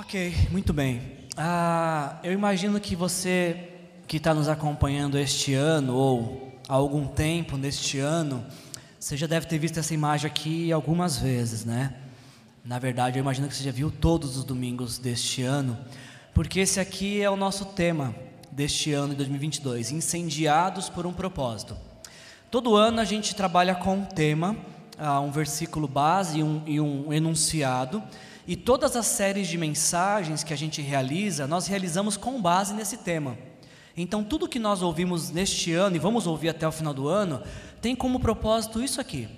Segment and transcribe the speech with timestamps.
[0.00, 1.02] Ok, muito bem.
[1.36, 3.68] Ah, eu imagino que você
[4.08, 8.42] que está nos acompanhando este ano ou há algum tempo neste ano,
[8.98, 11.92] você já deve ter visto essa imagem aqui algumas vezes, né?
[12.64, 15.76] Na verdade, eu imagino que você já viu todos os domingos deste ano,
[16.32, 18.14] porque esse aqui é o nosso tema
[18.50, 21.76] deste ano de 2022, incendiados por um propósito.
[22.50, 24.56] Todo ano a gente trabalha com um tema,
[24.98, 28.02] ah, um versículo base e um, e um enunciado,
[28.50, 32.96] e todas as séries de mensagens que a gente realiza, nós realizamos com base nesse
[32.96, 33.38] tema.
[33.96, 37.44] Então, tudo que nós ouvimos neste ano, e vamos ouvir até o final do ano,
[37.80, 39.28] tem como propósito isso aqui: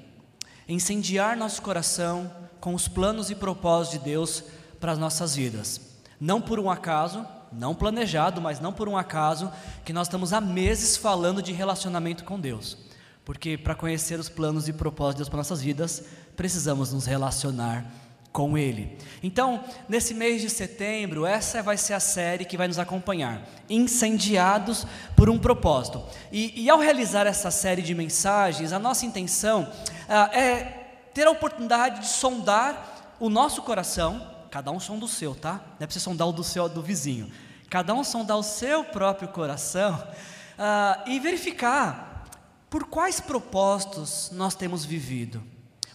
[0.66, 4.44] incendiar nosso coração com os planos e propósitos de Deus
[4.80, 5.78] para as nossas vidas.
[6.18, 9.52] Não por um acaso, não planejado, mas não por um acaso,
[9.84, 12.78] que nós estamos há meses falando de relacionamento com Deus.
[13.26, 16.02] Porque para conhecer os planos e propósitos de Deus para nossas vidas,
[16.34, 18.01] precisamos nos relacionar
[18.32, 18.96] com Ele.
[19.22, 24.86] Então, nesse mês de setembro, essa vai ser a série que vai nos acompanhar, Incendiados
[25.14, 26.02] por um Propósito.
[26.32, 29.70] E, e ao realizar essa série de mensagens, a nossa intenção
[30.08, 30.64] ah, é
[31.12, 35.52] ter a oportunidade de sondar o nosso coração, cada um sonda o seu, tá?
[35.52, 37.30] Não é para você sondar o do seu do vizinho.
[37.68, 40.02] Cada um sondar o seu próprio coração
[40.58, 42.24] ah, e verificar
[42.68, 45.42] por quais propósitos nós temos vivido.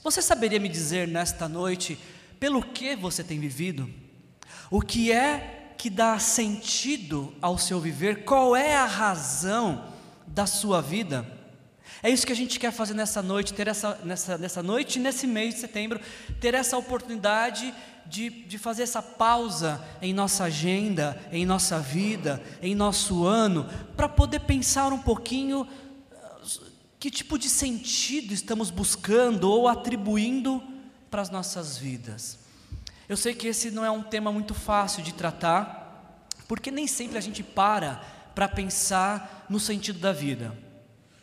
[0.04, 2.00] Você saberia me dizer nesta noite
[2.40, 3.90] pelo que você tem vivido,
[4.70, 9.86] o que é que dá sentido ao seu viver, qual é a razão
[10.26, 11.26] da sua vida.
[12.02, 15.26] É isso que a gente quer fazer nessa noite, ter essa, nessa, nessa noite nesse
[15.26, 16.00] mês de setembro,
[16.40, 17.74] ter essa oportunidade
[18.06, 24.08] de, de fazer essa pausa em nossa agenda, em nossa vida, em nosso ano, para
[24.08, 25.68] poder pensar um pouquinho
[26.12, 26.40] ah,
[27.00, 30.64] que tipo de sentido estamos buscando ou atribuindo
[31.10, 32.40] para as nossas vidas.
[33.08, 37.18] Eu sei que esse não é um tema muito fácil de tratar, porque nem sempre
[37.18, 38.02] a gente para
[38.36, 40.56] para pensar no sentido da vida.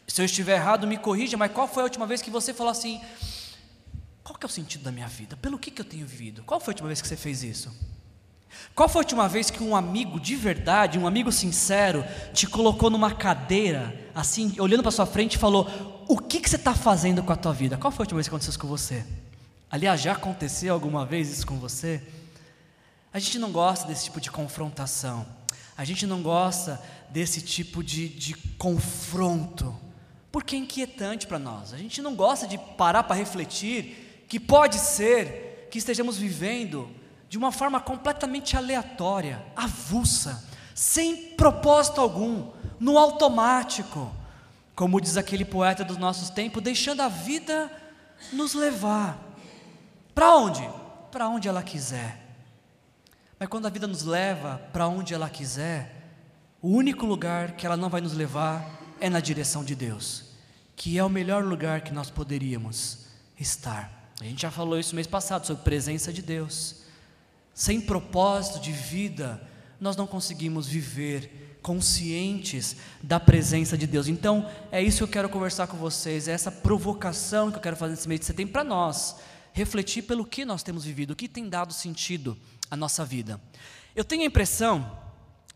[0.06, 2.70] Se eu estiver errado, me corrija, mas qual foi a última vez que você falou
[2.70, 3.00] assim:
[4.22, 5.36] qual que é o sentido da minha vida?
[5.36, 6.42] Pelo que, que eu tenho vivido?
[6.44, 7.70] Qual foi a última vez que você fez isso?
[8.74, 12.90] Qual foi a última vez que um amigo de verdade, um amigo sincero, te colocou
[12.90, 17.22] numa cadeira, assim, olhando para sua frente e falou: O que, que você está fazendo
[17.22, 17.76] com a tua vida?
[17.76, 19.04] Qual foi a última vez que aconteceu isso com você?
[19.74, 22.00] Aliás, já aconteceu alguma vez isso com você?
[23.12, 25.26] A gente não gosta desse tipo de confrontação,
[25.76, 26.80] a gente não gosta
[27.10, 29.76] desse tipo de, de confronto,
[30.30, 31.74] porque é inquietante para nós.
[31.74, 36.88] A gente não gosta de parar para refletir que pode ser que estejamos vivendo
[37.28, 44.14] de uma forma completamente aleatória, avulsa, sem propósito algum, no automático,
[44.76, 47.68] como diz aquele poeta dos nossos tempos, deixando a vida
[48.32, 49.33] nos levar.
[50.14, 50.62] Para onde?
[51.10, 52.20] Para onde ela quiser.
[53.38, 55.92] Mas quando a vida nos leva para onde ela quiser,
[56.62, 60.24] o único lugar que ela não vai nos levar é na direção de Deus,
[60.76, 63.06] que é o melhor lugar que nós poderíamos
[63.38, 64.12] estar.
[64.20, 66.76] A gente já falou isso mês passado sobre presença de Deus.
[67.52, 69.42] Sem propósito de vida,
[69.80, 74.06] nós não conseguimos viver conscientes da presença de Deus.
[74.06, 77.76] Então, é isso que eu quero conversar com vocês, é essa provocação que eu quero
[77.76, 79.16] fazer nesse mês de setembro para nós
[79.54, 82.36] refletir pelo que nós temos vivido, o que tem dado sentido
[82.68, 83.40] à nossa vida.
[83.94, 84.98] Eu tenho a impressão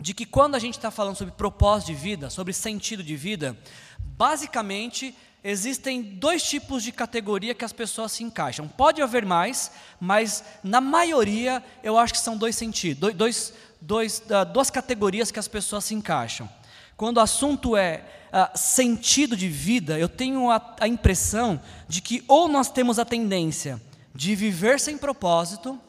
[0.01, 3.59] de que quando a gente está falando sobre propósito de vida, sobre sentido de vida,
[3.99, 8.69] basicamente existem dois tipos de categoria que as pessoas se encaixam.
[8.69, 14.45] Pode haver mais, mas na maioria eu acho que são dois sentidos, dois, dois, uh,
[14.53, 16.49] duas categorias que as pessoas se encaixam.
[16.97, 22.23] Quando o assunto é uh, sentido de vida, eu tenho a, a impressão de que
[22.29, 23.88] ou nós temos a tendência
[24.19, 25.81] de viver sem propósito,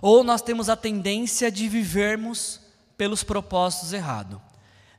[0.00, 2.58] ou nós temos a tendência de vivermos
[2.96, 4.40] pelos propósitos errados.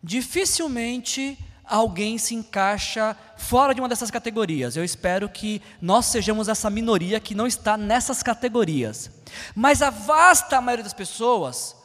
[0.04, 4.76] Dificilmente alguém se encaixa fora de uma dessas categorias.
[4.76, 9.10] Eu espero que nós sejamos essa minoria que não está nessas categorias.
[9.56, 11.76] Mas a vasta maioria das pessoas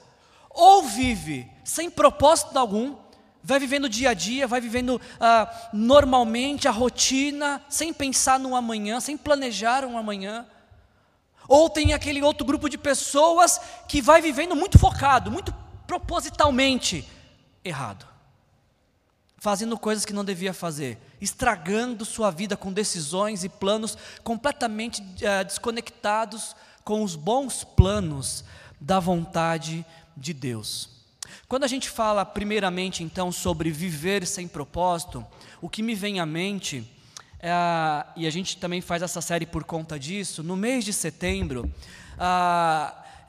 [0.51, 2.97] ou vive sem propósito algum,
[3.43, 9.01] vai vivendo dia a dia, vai vivendo ah, normalmente a rotina, sem pensar no amanhã,
[9.01, 10.47] sem planejar um amanhã.
[11.49, 15.53] Ou tem aquele outro grupo de pessoas que vai vivendo muito focado, muito
[15.87, 17.05] propositalmente
[17.65, 18.07] errado,
[19.39, 25.43] fazendo coisas que não devia fazer, estragando sua vida com decisões e planos completamente ah,
[25.43, 26.55] desconectados
[26.85, 28.45] com os bons planos
[28.81, 29.85] da vontade
[30.17, 31.00] de Deus.
[31.49, 35.25] Quando a gente fala, primeiramente, então, sobre viver sem propósito,
[35.61, 36.89] o que me vem à mente,
[37.39, 37.51] é,
[38.17, 41.71] e a gente também faz essa série por conta disso, no mês de setembro,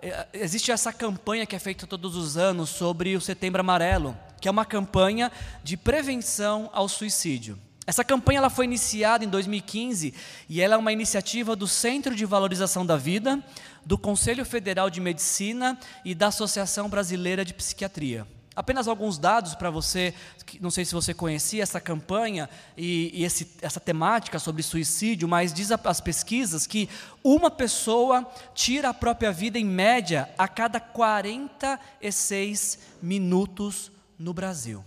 [0.01, 4.48] é, existe essa campanha que é feita todos os anos sobre o Setembro Amarelo, que
[4.48, 5.31] é uma campanha
[5.63, 7.57] de prevenção ao suicídio.
[7.86, 10.13] Essa campanha ela foi iniciada em 2015
[10.48, 13.44] e ela é uma iniciativa do Centro de Valorização da Vida,
[13.83, 18.28] do Conselho Federal de Medicina e da Associação Brasileira de Psiquiatria.
[18.54, 20.13] Apenas alguns dados para você,
[20.60, 25.54] não sei se você conhecia essa campanha e, e esse, essa temática sobre suicídio, mas
[25.54, 26.89] diz as pesquisas que
[27.24, 33.89] uma pessoa tira a própria vida em média a cada 46 minutos
[34.19, 34.84] no Brasil.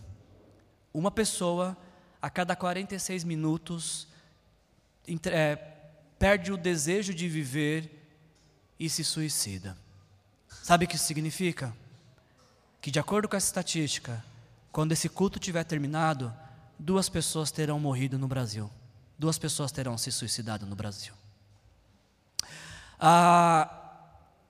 [0.93, 1.77] Uma pessoa
[2.25, 4.09] a cada 46 minutos
[5.27, 5.57] é,
[6.19, 8.09] perde o desejo de viver
[8.81, 9.77] e se suicida.
[10.63, 11.75] Sabe o que isso significa?
[12.85, 14.23] que, de acordo com essa estatística,
[14.71, 16.31] quando esse culto tiver terminado,
[16.79, 18.71] duas pessoas terão morrido no Brasil.
[19.19, 21.15] Duas pessoas terão se suicidado no Brasil.
[23.01, 23.71] Ah,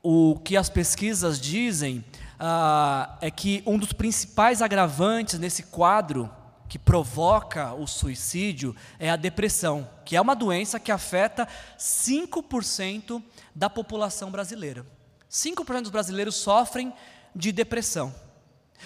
[0.02, 2.04] o que as pesquisas dizem
[2.36, 6.28] ah, é que um dos principais agravantes nesse quadro
[6.68, 11.46] que provoca o suicídio é a depressão, que é uma doença que afeta
[11.78, 13.22] 5%
[13.54, 14.84] da população brasileira.
[15.30, 16.92] 5% dos brasileiros sofrem
[17.34, 18.14] de depressão.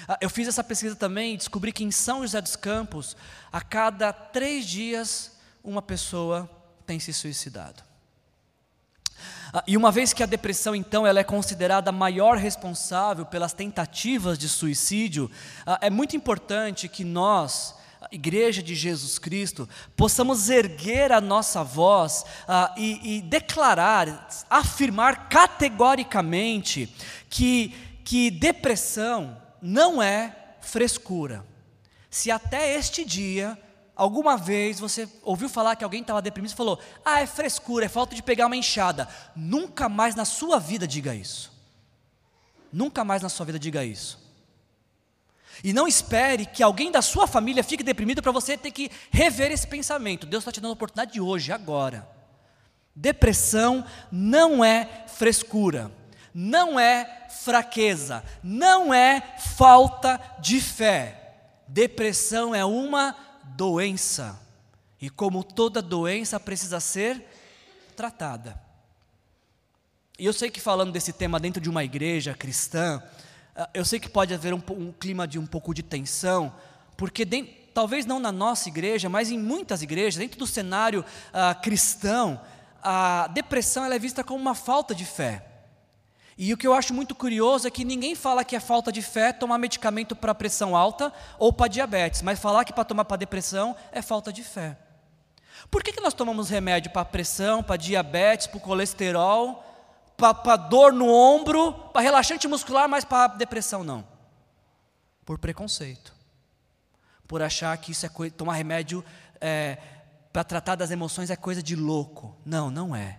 [0.07, 3.17] Ah, eu fiz essa pesquisa também e descobri que em São José dos Campos,
[3.51, 5.33] a cada três dias,
[5.63, 6.49] uma pessoa
[6.87, 7.88] tem se suicidado.
[9.53, 13.53] Ah, e uma vez que a depressão, então, ela é considerada a maior responsável pelas
[13.53, 15.31] tentativas de suicídio,
[15.67, 17.75] ah, é muito importante que nós,
[18.13, 22.25] Igreja de Jesus Cristo, possamos erguer a nossa voz
[22.77, 26.95] e, e declarar, afirmar categoricamente
[27.29, 27.75] que,
[28.05, 31.45] que depressão, não é frescura.
[32.09, 33.59] Se até este dia,
[33.99, 37.89] alguma vez você ouviu falar que alguém estava deprimido e falou: Ah, é frescura, é
[37.89, 39.07] falta de pegar uma enxada.
[39.37, 41.53] Nunca mais na sua vida diga isso.
[42.73, 44.27] Nunca mais na sua vida diga isso.
[45.63, 49.51] E não espere que alguém da sua família fique deprimido para você ter que rever
[49.51, 50.27] esse pensamento.
[50.27, 52.09] Deus está te dando a oportunidade de hoje, agora.
[52.95, 55.91] Depressão não é frescura
[56.41, 59.21] não é fraqueza, não é
[59.57, 61.35] falta de fé.
[61.67, 63.13] Depressão é uma
[63.57, 64.41] doença.
[65.01, 67.25] E como toda doença precisa ser
[67.97, 68.61] tratada.
[70.19, 73.03] E eu sei que falando desse tema dentro de uma igreja cristã,
[73.55, 76.53] ah, eu sei que pode haver um, um clima de um pouco de tensão,
[76.97, 81.61] porque dentro, talvez não na nossa igreja, mas em muitas igrejas, dentro do cenário uh,
[81.63, 82.41] cristão,
[82.83, 85.48] a depressão é vista como uma falta de fé.
[86.41, 89.03] E o que eu acho muito curioso é que ninguém fala que é falta de
[89.03, 93.17] fé tomar medicamento para pressão alta ou para diabetes, mas falar que para tomar para
[93.17, 94.79] depressão é falta de fé.
[95.69, 99.65] Por que, que nós tomamos remédio para pressão, para diabetes, para colesterol,
[100.17, 104.07] para dor no ombro, para relaxante muscular, mas para depressão não?
[105.25, 106.15] Por preconceito.
[107.27, 109.05] Por achar que isso é coisa, tomar remédio
[109.41, 109.77] é,
[110.33, 112.37] para tratar das emoções é coisa de louco.
[112.47, 113.19] Não, não é.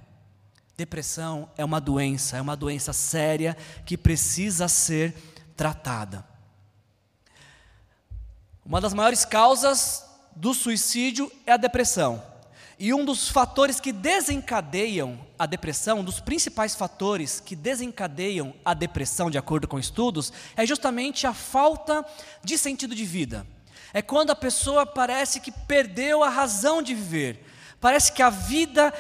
[0.80, 5.14] Depressão é uma doença, é uma doença séria que precisa ser
[5.54, 6.26] tratada.
[8.66, 12.24] Uma das maiores causas do suicídio é a depressão.
[12.80, 18.74] E um dos fatores que desencadeiam a depressão, um dos principais fatores que desencadeiam a
[18.74, 22.06] depressão, de acordo com estudos, é justamente a falta
[22.42, 23.46] de sentido de vida.
[23.94, 27.46] É quando a pessoa parece que perdeu a razão de viver.
[27.82, 28.94] Parece que a vida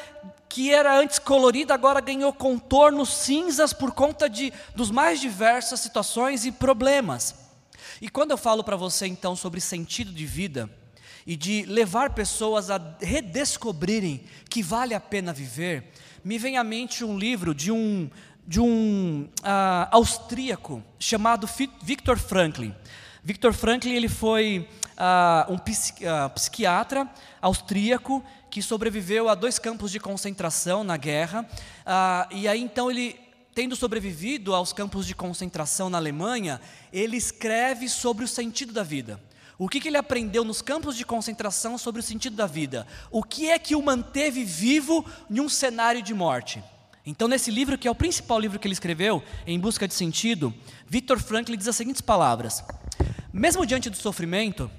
[0.49, 6.43] que era antes colorida, agora ganhou contornos cinzas por conta de, dos mais diversas situações
[6.43, 7.35] e problemas.
[8.01, 10.67] E quando eu falo para você então sobre sentido de vida
[11.27, 15.91] e de levar pessoas a redescobrirem que vale a pena viver,
[16.23, 18.09] me vem à mente um livro de um,
[18.47, 21.47] de um uh, austríaco chamado
[21.83, 22.73] Victor Franklin.
[23.23, 27.07] Victor Franklin ele foi uh, um uh, psiquiatra
[27.41, 31.47] austríaco que sobreviveu a dois campos de concentração na guerra.
[31.85, 33.19] Ah, e aí então ele,
[33.53, 36.59] tendo sobrevivido aos campos de concentração na Alemanha,
[36.91, 39.21] ele escreve sobre o sentido da vida.
[39.57, 42.87] O que, que ele aprendeu nos campos de concentração sobre o sentido da vida?
[43.11, 46.63] O que é que o manteve vivo em um cenário de morte?
[47.05, 50.53] Então, nesse livro, que é o principal livro que ele escreveu, Em Busca de Sentido,
[50.87, 52.63] Victor Frankl diz as seguintes palavras:
[53.33, 54.71] Mesmo diante do sofrimento,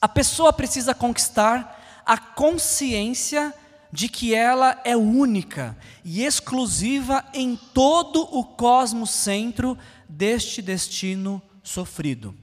[0.00, 1.75] a pessoa precisa conquistar
[2.06, 3.52] a consciência
[3.90, 9.76] de que ela é única e exclusiva em todo o cosmos centro
[10.08, 12.34] deste destino sofrido.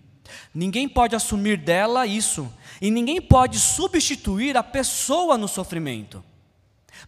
[0.54, 2.52] Ninguém pode assumir dela isso,
[2.82, 6.24] e ninguém pode substituir a pessoa no sofrimento.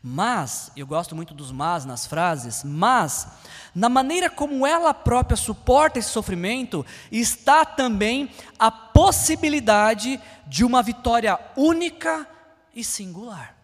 [0.02, 3.28] Mas, eu gosto muito dos mas nas frases, mas,
[3.74, 11.40] na maneira como ela própria suporta esse sofrimento, está também a possibilidade de uma vitória
[11.56, 12.28] única
[12.76, 13.56] e singular.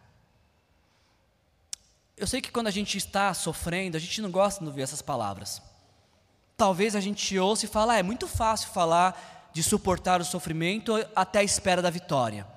[2.15, 5.01] Eu sei que quando a gente está sofrendo, a gente não gosta de ouvir essas
[5.01, 5.61] palavras.
[6.55, 10.93] Talvez a gente ouça e fale, ah, é muito fácil falar de suportar o sofrimento
[11.15, 12.47] até a espera da vitória.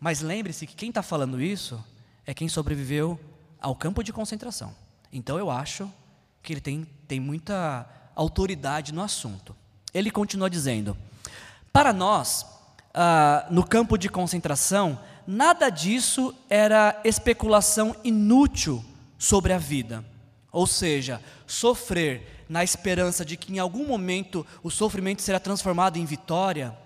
[0.00, 1.84] Mas lembre-se que quem está falando isso
[2.26, 3.18] é quem sobreviveu
[3.60, 4.74] ao campo de concentração.
[5.12, 5.90] Então eu acho
[6.42, 9.56] que ele tem, tem muita autoridade no assunto.
[9.92, 10.96] Ele continua dizendo:
[11.72, 12.46] para nós,
[12.92, 18.84] ah, no campo de concentração, nada disso era especulação inútil
[19.18, 20.04] sobre a vida.
[20.52, 26.04] Ou seja, sofrer na esperança de que em algum momento o sofrimento será transformado em
[26.04, 26.76] vitória,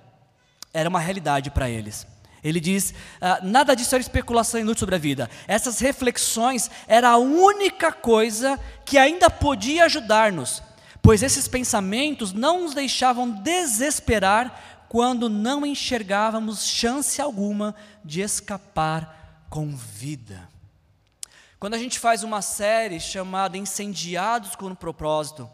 [0.73, 2.07] era uma realidade para eles.
[2.43, 5.29] Ele diz: ah, nada disso era especulação inútil sobre a vida.
[5.47, 10.63] Essas reflexões era a única coisa que ainda podia ajudar-nos,
[11.03, 19.75] pois esses pensamentos não nos deixavam desesperar quando não enxergávamos chance alguma de escapar com
[19.75, 20.49] vida.
[21.59, 25.51] Quando a gente faz uma série chamada Incendiados com um Propósito,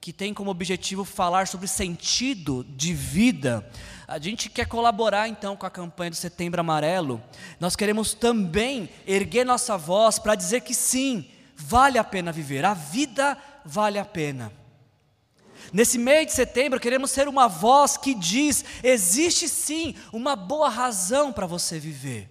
[0.00, 3.66] que tem como objetivo falar sobre sentido de vida.
[4.06, 7.22] A gente quer colaborar então com a campanha do Setembro Amarelo.
[7.58, 12.74] Nós queremos também erguer nossa voz para dizer que sim, vale a pena viver, a
[12.74, 14.52] vida vale a pena.
[15.74, 21.32] Nesse mês de setembro, queremos ser uma voz que diz: existe sim uma boa razão
[21.32, 22.30] para você viver.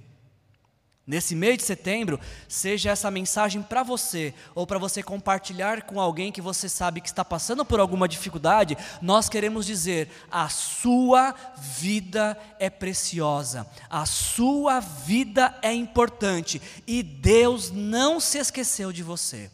[1.05, 6.31] Nesse mês de setembro, seja essa mensagem para você ou para você compartilhar com alguém
[6.31, 12.39] que você sabe que está passando por alguma dificuldade, nós queremos dizer: a sua vida
[12.57, 19.51] é preciosa, a sua vida é importante e Deus não se esqueceu de você.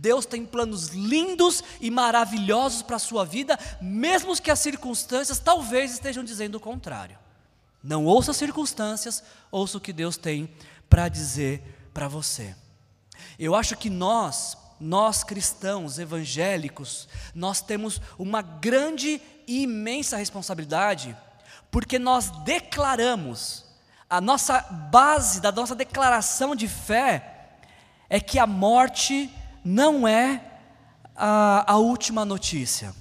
[0.00, 5.92] Deus tem planos lindos e maravilhosos para a sua vida, mesmo que as circunstâncias talvez
[5.92, 7.18] estejam dizendo o contrário.
[7.82, 10.48] Não ouça as circunstâncias, ouça o que Deus tem
[10.88, 12.54] para dizer para você.
[13.36, 21.16] Eu acho que nós, nós cristãos evangélicos, nós temos uma grande e imensa responsabilidade,
[21.72, 23.64] porque nós declaramos,
[24.08, 27.56] a nossa base da nossa declaração de fé
[28.08, 29.28] é que a morte
[29.68, 30.42] não é
[31.14, 32.94] a, a última notícia.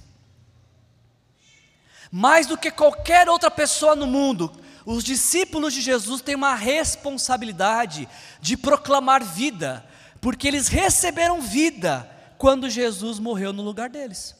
[2.11, 4.51] Mais do que qualquer outra pessoa no mundo,
[4.85, 8.07] os discípulos de Jesus têm uma responsabilidade
[8.41, 9.85] de proclamar vida,
[10.19, 14.35] porque eles receberam vida quando Jesus morreu no lugar deles.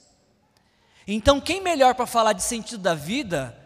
[1.07, 3.57] Então, quem melhor para falar de sentido da vida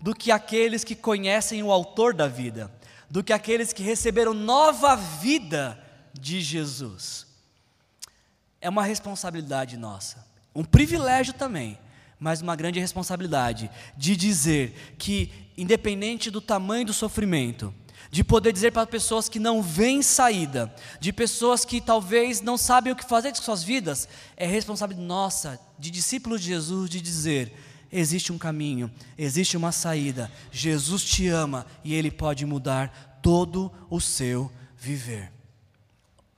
[0.00, 2.72] do que aqueles que conhecem o Autor da vida,
[3.10, 5.78] do que aqueles que receberam nova vida
[6.14, 7.25] de Jesus?
[8.60, 11.78] É uma responsabilidade nossa, um privilégio também,
[12.18, 17.72] mas uma grande responsabilidade de dizer que independente do tamanho do sofrimento,
[18.10, 22.92] de poder dizer para pessoas que não veem saída, de pessoas que talvez não sabem
[22.92, 27.52] o que fazer com suas vidas, é responsabilidade nossa, de discípulos de Jesus, de dizer:
[27.90, 34.00] existe um caminho, existe uma saída, Jesus te ama e Ele pode mudar todo o
[34.00, 35.32] seu viver.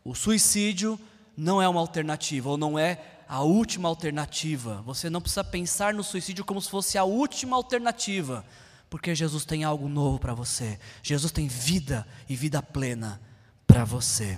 [0.04, 0.98] O suicídio
[1.38, 4.82] não é uma alternativa, ou não é a última alternativa.
[4.84, 8.44] Você não precisa pensar no suicídio como se fosse a última alternativa.
[8.90, 10.80] Porque Jesus tem algo novo para você.
[11.00, 13.20] Jesus tem vida e vida plena
[13.68, 14.36] para você.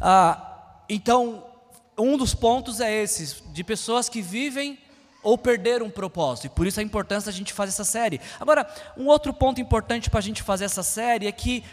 [0.00, 1.44] Ah, então,
[1.98, 4.78] um dos pontos é esse, de pessoas que vivem
[5.22, 8.20] ou perderam um propósito, e por isso a importância da gente fazer essa série.
[8.38, 11.64] Agora, um outro ponto importante para a gente fazer essa série é que,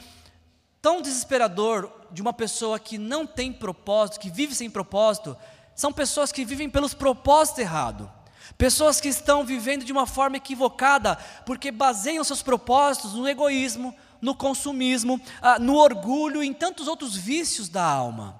[0.81, 5.35] tão desesperador de uma pessoa que não tem propósito, que vive sem propósito,
[5.75, 8.07] são pessoas que vivem pelos propósitos errados.
[8.57, 11.15] Pessoas que estão vivendo de uma forma equivocada,
[11.45, 17.15] porque baseiam seus propósitos no egoísmo, no consumismo, ah, no orgulho e em tantos outros
[17.15, 18.39] vícios da alma.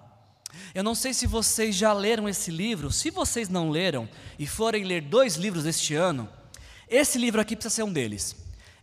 [0.75, 4.83] Eu não sei se vocês já leram esse livro, se vocês não leram e forem
[4.83, 6.29] ler dois livros este ano,
[6.87, 8.35] esse livro aqui precisa ser um deles.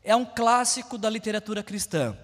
[0.02, 2.16] É um clássico da literatura cristã,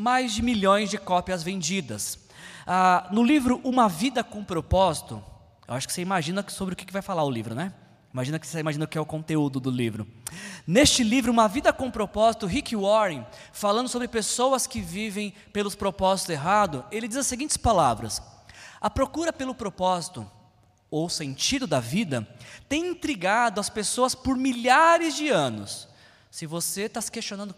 [0.00, 2.18] mais de milhões de cópias vendidas.
[2.66, 5.22] Ah, no livro Uma Vida com Propósito,
[5.68, 7.74] eu acho que você imagina sobre o que vai falar o livro, né?
[8.12, 10.06] Imagina que você imagina o que é o conteúdo do livro.
[10.66, 16.30] Neste livro, Uma Vida com Propósito, Rick Warren, falando sobre pessoas que vivem pelos propósitos
[16.30, 18.22] errados, ele diz as seguintes palavras:
[18.80, 20.28] A procura pelo propósito
[20.90, 22.26] ou sentido da vida
[22.70, 25.86] tem intrigado as pessoas por milhares de anos.
[26.30, 27.54] Se você está se questionando,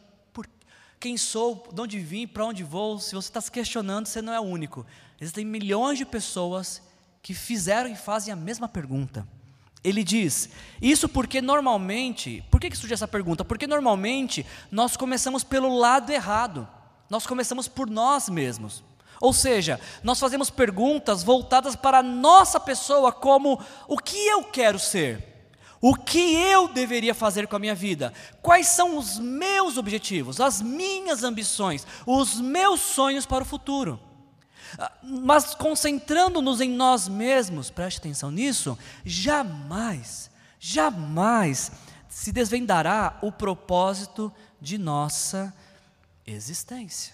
[1.03, 4.33] quem sou, de onde vim, para onde vou, se você está se questionando, você não
[4.33, 4.87] é o único.
[5.21, 6.81] Existem milhões de pessoas
[7.21, 9.27] que fizeram e fazem a mesma pergunta.
[9.83, 10.49] Ele diz:
[10.81, 13.45] Isso porque normalmente, por que, que surge essa pergunta?
[13.45, 16.69] Porque normalmente nós começamos pelo lado errado,
[17.11, 18.85] nós começamos por nós mesmos.
[19.21, 24.79] Ou seja, nós fazemos perguntas voltadas para a nossa pessoa, como o que eu quero
[24.79, 25.32] ser,
[25.83, 30.63] o que eu deveria fazer com a minha vida, quais são os meus objetivos, as
[30.63, 33.99] minhas ambições, os meus sonhos para o futuro.
[34.79, 41.73] Ah, mas concentrando-nos em nós mesmos, preste atenção nisso, jamais, jamais
[42.09, 45.53] se desvendará o propósito de nossa
[46.25, 47.13] existência.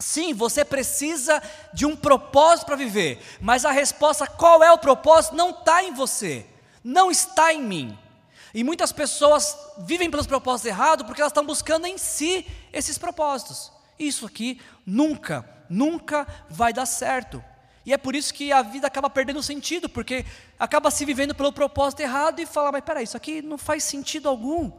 [0.00, 1.40] Sim, você precisa
[1.72, 5.94] de um propósito para viver, mas a resposta, qual é o propósito, não está em
[5.94, 6.44] você,
[6.82, 7.98] não está em mim.
[8.54, 13.72] E muitas pessoas vivem pelos propósitos errados porque elas estão buscando em si esses propósitos.
[13.98, 17.42] Isso aqui nunca, nunca vai dar certo.
[17.84, 20.24] E é por isso que a vida acaba perdendo sentido, porque
[20.58, 24.28] acaba se vivendo pelo propósito errado e fala, mas peraí, isso aqui não faz sentido
[24.28, 24.70] algum.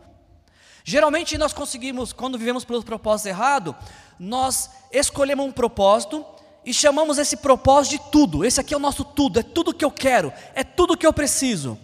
[0.85, 3.75] Geralmente nós conseguimos, quando vivemos pelo propósito errado,
[4.19, 6.25] nós escolhemos um propósito
[6.65, 8.45] e chamamos esse propósito de tudo.
[8.45, 11.13] Esse aqui é o nosso tudo, é tudo que eu quero, é tudo que eu
[11.13, 11.77] preciso.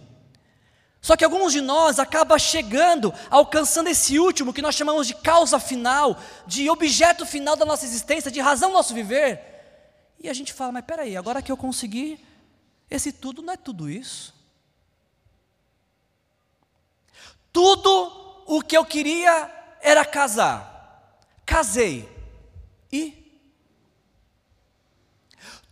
[1.02, 5.60] Só que alguns de nós acaba chegando, alcançando esse último que nós chamamos de causa
[5.60, 9.42] final, de objeto final da nossa existência, de razão do nosso viver.
[10.20, 12.24] E a gente fala, mas peraí, agora que eu consegui,
[12.90, 14.34] esse tudo não é tudo isso.
[17.52, 19.50] Tudo o que eu queria
[19.82, 21.18] era casar.
[21.46, 22.08] Casei.
[22.92, 23.16] E?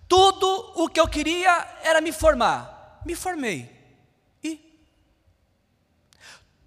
[0.08, 3.02] Tudo o que eu queria era me formar.
[3.06, 3.77] Me formei.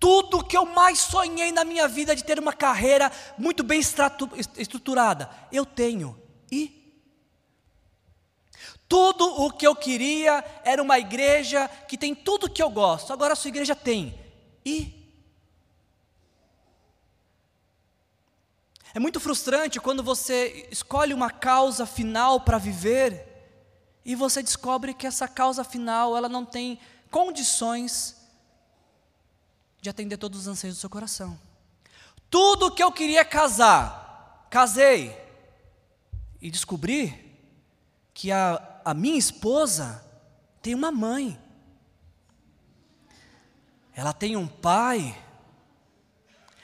[0.00, 3.78] Tudo que eu mais sonhei na minha vida de ter uma carreira muito bem
[4.56, 6.18] estruturada, eu tenho.
[6.50, 6.80] E?
[8.88, 13.12] Tudo o que eu queria era uma igreja que tem tudo que eu gosto.
[13.12, 14.18] Agora a sua igreja tem.
[14.64, 15.00] E?
[18.94, 23.26] É muito frustrante quando você escolhe uma causa final para viver
[24.04, 28.16] e você descobre que essa causa final ela não tem condições
[29.80, 31.38] de atender todos os anseios do seu coração.
[32.28, 35.16] Tudo que eu queria casar, casei
[36.40, 37.38] e descobri
[38.14, 40.04] que a, a minha esposa
[40.62, 41.38] tem uma mãe,
[43.94, 45.16] ela tem um pai,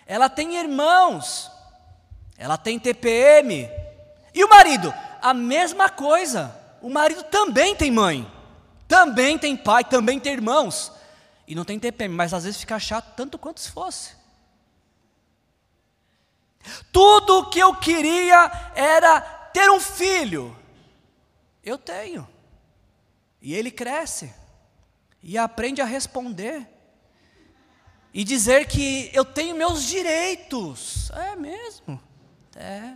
[0.06, 1.50] ela tem irmãos
[2.38, 3.68] ela tem TPM.
[4.34, 4.92] E o marido?
[5.20, 6.54] A mesma coisa.
[6.82, 8.30] O marido também tem mãe,
[8.86, 10.92] também tem pai, também tem irmãos.
[11.46, 14.14] E não tem TPM, mas às vezes fica chato tanto quanto se fosse.
[16.92, 19.20] Tudo o que eu queria era
[19.52, 20.56] ter um filho.
[21.62, 22.26] Eu tenho.
[23.40, 24.32] E ele cresce.
[25.22, 26.66] E aprende a responder.
[28.12, 31.10] E dizer que eu tenho meus direitos.
[31.10, 32.00] É mesmo.
[32.56, 32.94] É.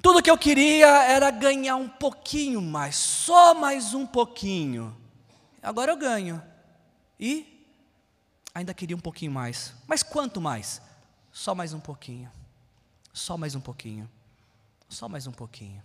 [0.00, 4.96] Tudo que eu queria era ganhar um pouquinho mais, só mais um pouquinho.
[5.62, 6.42] Agora eu ganho.
[7.18, 7.66] E
[8.54, 9.72] ainda queria um pouquinho mais.
[9.86, 10.82] Mas quanto mais?
[11.30, 12.30] Só mais um pouquinho.
[13.12, 14.10] Só mais um pouquinho.
[14.88, 15.82] Só mais um pouquinho.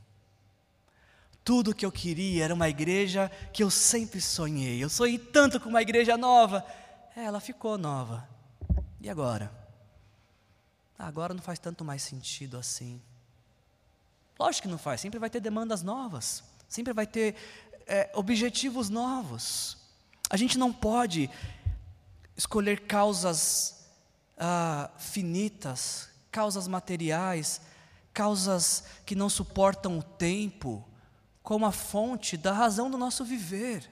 [1.43, 4.83] Tudo que eu queria era uma igreja que eu sempre sonhei.
[4.83, 6.65] Eu sonhei tanto com uma igreja nova.
[7.15, 8.27] Ela ficou nova.
[8.99, 9.67] E agora?
[10.97, 13.01] agora não faz tanto mais sentido assim.
[14.39, 17.35] Lógico que não faz, sempre vai ter demandas novas, sempre vai ter
[17.87, 19.77] é, objetivos novos.
[20.29, 21.29] A gente não pode
[22.35, 23.87] escolher causas
[24.37, 27.61] ah, finitas, causas materiais,
[28.13, 30.87] causas que não suportam o tempo,
[31.41, 33.89] como a fonte da razão do nosso viver.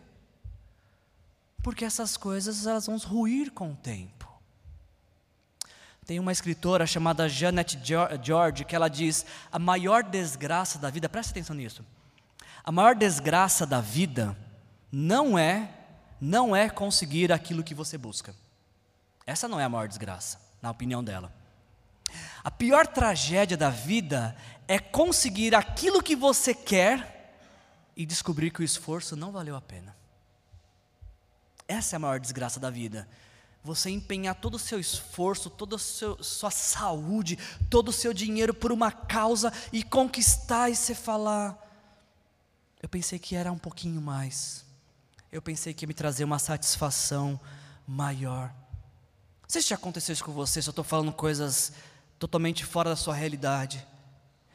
[1.64, 4.26] Porque essas coisas elas vão ruir com o tempo.
[6.06, 7.80] Tem uma escritora chamada Janet
[8.22, 11.84] George que ela diz: a maior desgraça da vida, presta atenção nisso.
[12.66, 14.36] A maior desgraça da vida
[14.92, 15.70] não é
[16.20, 18.36] não é conseguir aquilo que você busca.
[19.28, 21.32] Essa não é a maior desgraça, na opinião dela.
[22.44, 24.36] A pior tragédia da vida
[24.68, 27.38] é conseguir aquilo que você quer
[27.96, 29.96] e descobrir que o esforço não valeu a pena.
[31.68, 33.08] Essa é a maior desgraça da vida
[33.66, 37.36] você empenhar todo o seu esforço, toda a sua saúde,
[37.68, 41.58] todo o seu dinheiro por uma causa e conquistar e você falar:
[42.86, 44.64] eu pensei que era um pouquinho mais,
[45.32, 47.40] eu pensei que ia me trazer uma satisfação
[47.88, 48.54] maior.
[49.42, 51.74] Não sei se já aconteceu isso com você, se eu estou falando coisas
[52.20, 53.84] totalmente fora da sua realidade.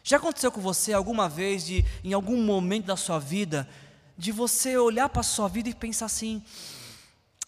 [0.05, 3.69] Já aconteceu com você alguma vez, de, em algum momento da sua vida,
[4.17, 6.41] de você olhar para a sua vida e pensar assim: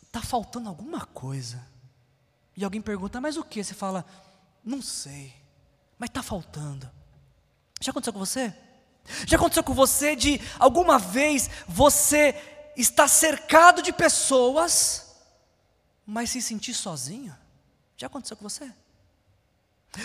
[0.02, 1.64] está faltando alguma coisa?
[2.56, 3.62] E alguém pergunta, mas o que?
[3.62, 4.04] Você fala,
[4.64, 5.32] não sei,
[5.96, 6.90] mas está faltando.
[7.80, 8.52] Já aconteceu com você?
[9.26, 12.34] Já aconteceu com você de alguma vez você
[12.76, 15.16] está cercado de pessoas,
[16.06, 17.36] mas se sentir sozinho?
[17.96, 18.72] Já aconteceu com você?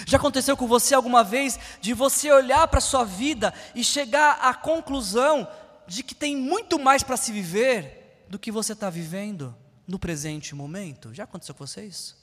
[0.06, 4.34] Já aconteceu com você alguma vez de você olhar para a sua vida e chegar
[4.42, 5.48] à conclusão
[5.88, 9.56] de que tem muito mais para se viver do que você está vivendo
[9.88, 11.14] no presente momento?
[11.14, 12.16] Já aconteceu com vocês?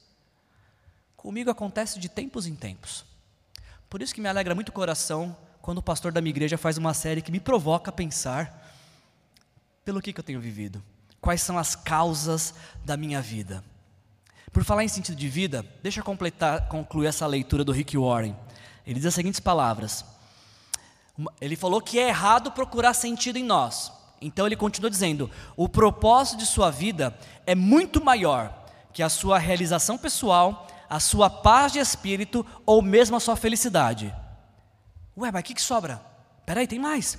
[1.17, 3.07] Comigo acontece de tempos em tempos.
[3.89, 5.35] Por isso que me alegra muito o coração
[5.65, 8.71] quando o pastor da minha igreja faz uma série que me provoca a pensar
[9.83, 10.83] pelo que, que eu tenho vivido,
[11.23, 12.53] quais são as causas
[12.85, 13.65] da minha vida.
[14.53, 18.37] Por falar em sentido de vida, deixa eu completar, concluir essa leitura do Rick Warren.
[18.87, 20.05] Ele diz as seguintes palavras:
[21.41, 23.91] Ele falou que é errado procurar sentido em nós.
[24.21, 29.39] Então ele continua dizendo: o propósito de sua vida é muito maior que a sua
[29.39, 34.15] realização pessoal, a sua paz de espírito ou mesmo a sua felicidade.
[35.17, 36.05] Ué, mas o que, que sobra?
[36.45, 37.19] Peraí, tem mais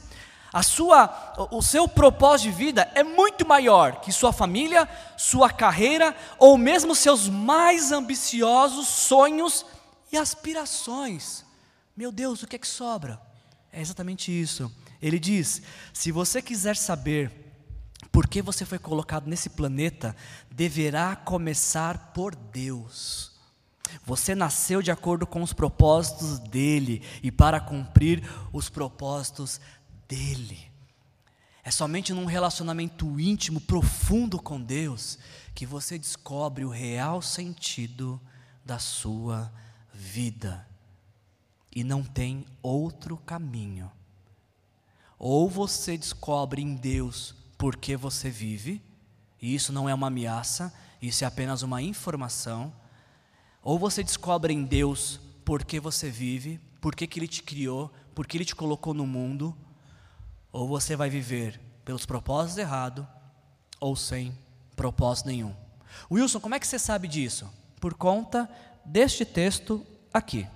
[0.56, 6.16] a sua, o seu propósito de vida é muito maior que sua família, sua carreira
[6.40, 9.66] ou mesmo seus mais ambiciosos sonhos
[10.14, 11.44] e aspirações.
[11.94, 13.20] Meu Deus, o que é que sobra?
[13.70, 14.74] É exatamente isso.
[15.02, 17.30] Ele diz: se você quiser saber
[18.10, 20.16] por que você foi colocado nesse planeta,
[20.50, 23.35] deverá começar por Deus.
[24.06, 29.60] Você nasceu de acordo com os propósitos dele e para cumprir os propósitos
[30.08, 30.72] dele.
[31.64, 35.18] É somente num relacionamento íntimo, profundo com Deus,
[35.56, 38.22] que você descobre o real sentido
[38.64, 39.52] da sua
[39.92, 40.68] vida.
[41.76, 43.92] E não tem outro caminho.
[45.18, 48.82] Ou você descobre em Deus por que você vive,
[49.42, 50.72] e isso não é uma ameaça,
[51.02, 52.72] isso é apenas uma informação.
[53.66, 57.92] Ou você descobre em Deus por que você vive, por que, que Ele te criou,
[58.14, 59.58] por que Ele te colocou no mundo,
[60.52, 63.04] ou você vai viver pelos propósitos errados,
[63.80, 64.38] ou sem
[64.76, 65.52] propósito nenhum.
[66.12, 67.52] Wilson, como é que você sabe disso?
[67.80, 68.48] Por conta
[68.86, 70.48] deste texto aqui.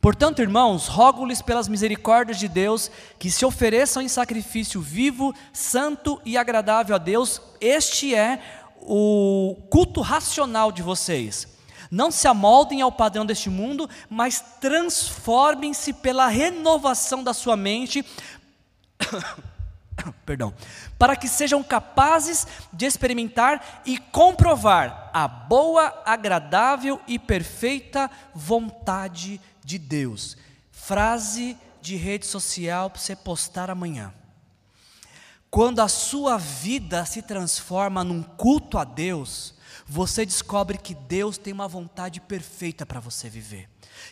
[0.00, 6.36] Portanto, irmãos, rogo-lhes pelas misericórdias de Deus que se ofereçam em sacrifício vivo, santo e
[6.36, 7.40] agradável a Deus.
[7.60, 8.42] Este é
[8.82, 11.48] o culto racional de vocês.
[11.90, 18.04] Não se amoldem ao padrão deste mundo, mas transformem-se pela renovação da sua mente,
[20.24, 20.54] perdão,
[20.98, 29.78] para que sejam capazes de experimentar e comprovar a boa, agradável e perfeita vontade de
[29.78, 30.36] Deus.
[30.70, 34.14] Frase de rede social para você postar amanhã.
[35.52, 39.52] Quando a sua vida se transforma num culto a Deus,
[39.86, 43.68] você descobre que Deus tem uma vontade perfeita para você viver,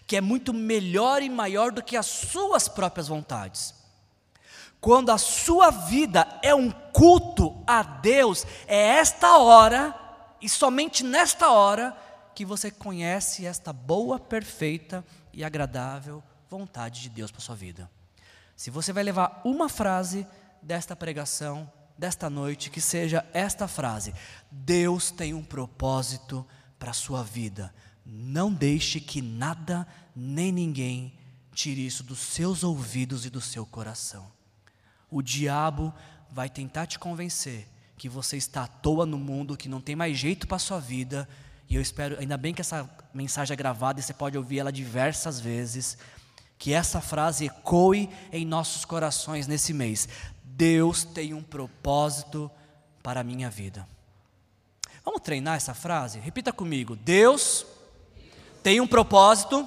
[0.06, 3.74] que é muito melhor e maior do que as suas próprias vontades.
[4.82, 9.98] Quando a sua vida é um culto a Deus, é esta hora,
[10.42, 11.96] e somente nesta hora,
[12.34, 17.90] que você conhece esta boa, perfeita e agradável vontade de Deus para sua vida.
[18.54, 20.26] Se você vai levar uma frase
[20.62, 24.14] desta pregação, desta noite que seja esta frase:
[24.50, 26.46] Deus tem um propósito
[26.78, 27.72] para a sua vida.
[28.04, 31.12] Não deixe que nada nem ninguém
[31.52, 34.26] tire isso dos seus ouvidos e do seu coração.
[35.10, 35.92] O diabo
[36.30, 37.68] vai tentar te convencer
[37.98, 40.80] que você está à toa no mundo, que não tem mais jeito para a sua
[40.80, 41.28] vida.
[41.68, 44.72] E eu espero, ainda bem que essa mensagem é gravada e você pode ouvir ela
[44.72, 45.98] diversas vezes.
[46.58, 50.08] Que essa frase ecoe em nossos corações nesse mês.
[50.60, 52.50] Deus tem um propósito
[53.02, 53.88] para a minha vida.
[55.02, 56.18] Vamos treinar essa frase?
[56.18, 56.94] Repita comigo.
[56.96, 57.64] Deus
[58.62, 59.66] tem um propósito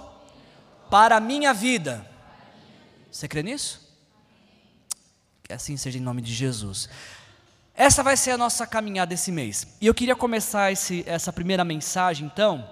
[0.92, 2.08] para a minha vida.
[3.12, 3.92] Você crê nisso?
[5.42, 6.88] Que assim seja em nome de Jesus.
[7.74, 9.66] Essa vai ser a nossa caminhada esse mês.
[9.82, 12.70] E eu queria começar esse, essa primeira mensagem, então,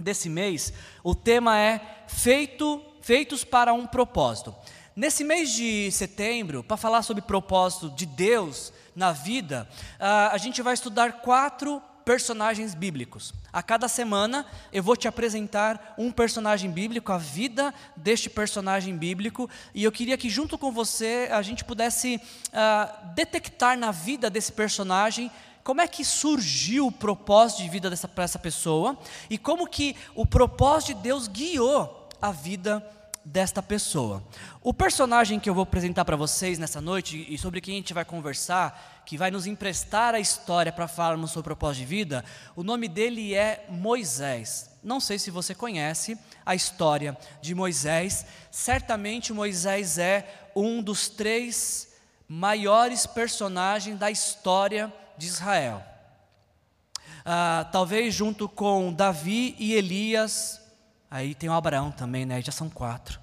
[0.00, 0.72] desse mês.
[1.04, 4.52] O tema é Feito, Feitos para um Propósito.
[4.94, 9.66] Nesse mês de setembro, para falar sobre propósito de Deus na vida,
[9.98, 13.32] a gente vai estudar quatro personagens bíblicos.
[13.50, 19.48] A cada semana eu vou te apresentar um personagem bíblico, a vida deste personagem bíblico,
[19.74, 24.52] e eu queria que junto com você a gente pudesse uh, detectar na vida desse
[24.52, 25.30] personagem
[25.64, 28.98] como é que surgiu o propósito de vida dessa, essa pessoa
[29.30, 32.84] e como que o propósito de Deus guiou a vida
[33.24, 34.22] desta pessoa.
[34.62, 37.94] O personagem que eu vou apresentar para vocês nessa noite e sobre quem a gente
[37.94, 42.24] vai conversar, que vai nos emprestar a história para falarmos sobre propósito de vida,
[42.56, 44.70] o nome dele é Moisés.
[44.82, 48.26] Não sei se você conhece a história de Moisés.
[48.50, 51.92] Certamente Moisés é um dos três
[52.28, 55.82] maiores personagens da história de Israel.
[57.24, 60.61] Ah, talvez junto com Davi e Elias,
[61.12, 62.40] aí tem o Abraão também, né?
[62.40, 63.20] Já são quatro.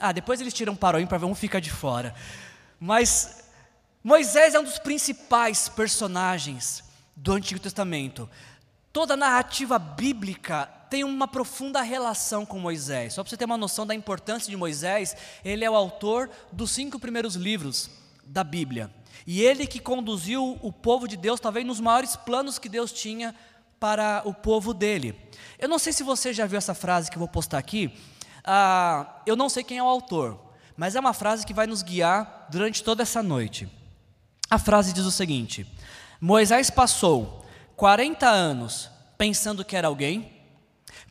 [0.00, 2.14] Ah, depois eles tiram paroim para ver um fica de fora.
[2.80, 3.44] Mas
[4.02, 6.82] Moisés é um dos principais personagens
[7.14, 8.28] do Antigo Testamento.
[8.94, 13.12] Toda a narrativa bíblica tem uma profunda relação com Moisés.
[13.12, 16.70] Só para você ter uma noção da importância de Moisés, ele é o autor dos
[16.70, 17.90] cinco primeiros livros
[18.24, 18.90] da Bíblia.
[19.26, 23.34] E ele que conduziu o povo de Deus, talvez nos maiores planos que Deus tinha
[23.82, 25.12] para o povo dele.
[25.58, 27.92] Eu não sei se você já viu essa frase que eu vou postar aqui.
[28.44, 30.38] Ah, eu não sei quem é o autor,
[30.76, 33.68] mas é uma frase que vai nos guiar durante toda essa noite.
[34.48, 35.66] A frase diz o seguinte:
[36.20, 40.30] Moisés passou 40 anos pensando que era alguém,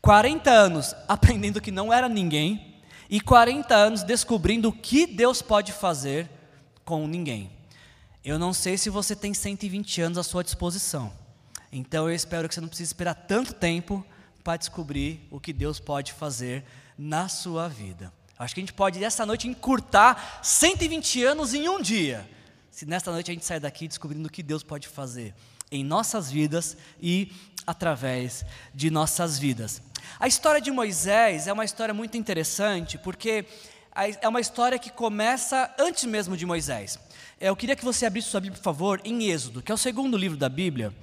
[0.02, 5.74] 40 anos aprendendo que não era ninguém, e 40 anos descobrindo o que Deus pode
[5.74, 6.30] fazer
[6.86, 7.52] com ninguém.
[8.24, 11.20] Eu não sei se você tem 120 anos à sua disposição.
[11.72, 14.06] Então eu espero que você não precise esperar tanto tempo
[14.44, 16.66] para descobrir o que Deus pode fazer
[16.98, 18.12] na sua vida.
[18.38, 22.28] Acho que a gente pode, essa noite, encurtar 120 anos em um dia.
[22.72, 25.36] Se nesta noite a gente sair daqui descobrindo o que Deus pode fazer
[25.72, 27.32] em nossas vidas e
[27.66, 29.82] através de nossas vidas.
[30.20, 33.46] A história de Moisés é uma história muito interessante, porque
[33.94, 36.98] é uma história que começa antes mesmo de Moisés.
[37.40, 40.18] Eu queria que você abrisse sua Bíblia, por favor, em Êxodo, que é o segundo
[40.18, 40.94] livro da Bíblia.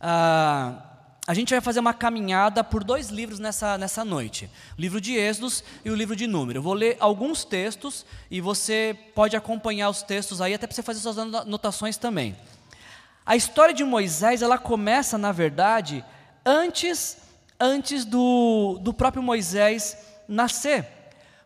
[0.00, 0.82] Ah,
[1.26, 5.16] a gente vai fazer uma caminhada por dois livros nessa, nessa noite: o livro de
[5.16, 6.58] Êxodos e o livro de Número.
[6.58, 10.82] Eu vou ler alguns textos e você pode acompanhar os textos aí, até para você
[10.82, 12.36] fazer suas anotações também.
[13.24, 16.04] A história de Moisés, ela começa, na verdade,
[16.44, 17.16] antes,
[17.58, 19.96] antes do, do próprio Moisés
[20.28, 20.86] nascer.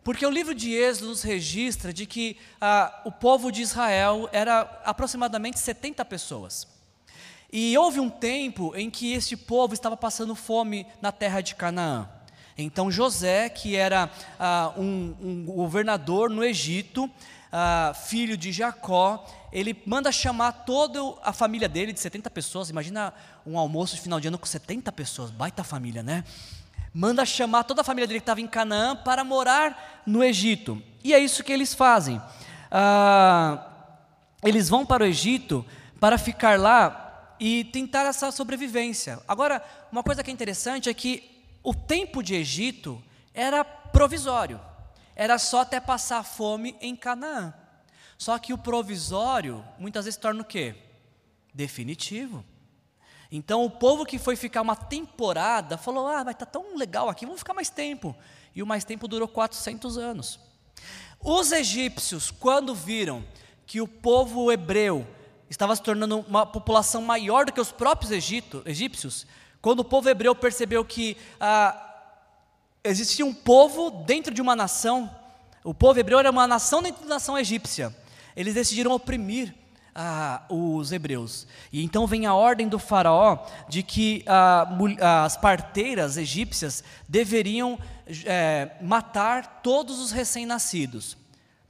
[0.05, 4.61] Porque o livro de Êxodo nos registra de que ah, o povo de Israel era
[4.85, 6.67] aproximadamente 70 pessoas.
[7.53, 12.09] E houve um tempo em que este povo estava passando fome na terra de Canaã.
[12.57, 17.11] Então José, que era ah, um, um, governador no Egito,
[17.51, 22.71] ah, filho de Jacó, ele manda chamar toda a família dele, de 70 pessoas.
[22.71, 23.13] Imagina
[23.45, 26.25] um almoço de final de ano com 70 pessoas, baita família, né?
[26.93, 30.83] manda chamar toda a família dele que estava em Canaã para morar no Egito.
[31.05, 32.21] E é isso que eles fazem.
[32.71, 33.67] Ah,
[34.45, 35.65] eles vão para o Egito
[35.99, 37.10] para ficar lá
[37.41, 39.19] e tentar essa sobrevivência.
[39.27, 44.61] Agora, uma coisa que é interessante é que o tempo de Egito era provisório,
[45.17, 47.55] era só até passar fome em Canaã.
[48.19, 50.75] Só que o provisório muitas vezes torna o quê?
[51.55, 52.45] Definitivo.
[53.33, 57.09] Então o povo que foi ficar uma temporada falou: Ah, vai estar tá tão legal
[57.09, 58.15] aqui, vamos ficar mais tempo.
[58.55, 60.39] E o mais tempo durou 400 anos.
[61.19, 63.25] Os egípcios, quando viram
[63.67, 65.07] que o povo hebreu
[65.51, 69.27] estava se tornando uma população maior do que os próprios Egito, egípcios,
[69.61, 71.77] quando o povo hebreu percebeu que ah,
[72.85, 75.11] existia um povo dentro de uma nação,
[75.65, 77.95] o povo hebreu era uma nação dentro da nação egípcia,
[78.35, 79.55] eles decidiram oprimir
[79.95, 81.47] ah, os hebreus.
[81.73, 87.79] E então vem a ordem do faraó de que ah, as parteiras egípcias deveriam
[88.25, 91.17] é, matar todos os recém-nascidos,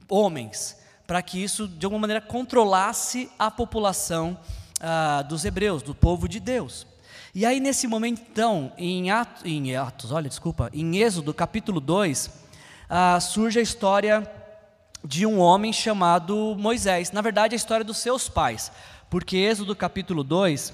[0.07, 0.77] homens,
[1.11, 4.39] para que isso de alguma maneira controlasse a população
[4.79, 6.87] ah, dos hebreus, do povo de Deus.
[7.35, 12.29] E aí nesse momento então, em Atos, em Atos olha, desculpa, em Êxodo capítulo 2,
[12.89, 14.25] ah, surge a história
[15.03, 17.11] de um homem chamado Moisés.
[17.11, 18.71] Na verdade, a história dos seus pais,
[19.09, 20.73] porque Êxodo capítulo 2, uh,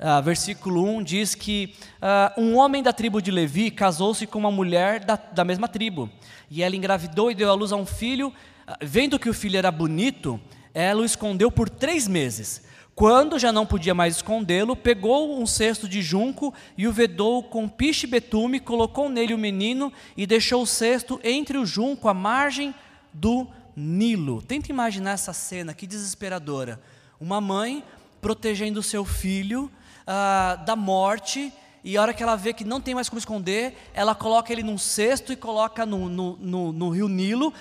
[0.00, 4.50] ah, versículo 1 diz que uh, um homem da tribo de Levi casou-se com uma
[4.50, 6.10] mulher da, da mesma tribo,
[6.50, 8.34] e ela engravidou e deu à luz a um filho.
[8.82, 10.40] Vendo que o filho era bonito,
[10.74, 12.62] ela o escondeu por três meses.
[12.94, 17.68] Quando já não podia mais escondê-lo, pegou um cesto de junco e o vedou com
[17.68, 22.74] piche betume, colocou nele o menino e deixou o cesto entre o junco, à margem
[23.12, 24.40] do Nilo.
[24.40, 26.80] Tenta imaginar essa cena, que desesperadora.
[27.20, 27.84] Uma mãe
[28.20, 29.70] protegendo o seu filho
[30.06, 31.52] ah, da morte,
[31.84, 34.62] e a hora que ela vê que não tem mais como esconder, ela coloca ele
[34.62, 37.52] num cesto e coloca no, no, no, no rio Nilo,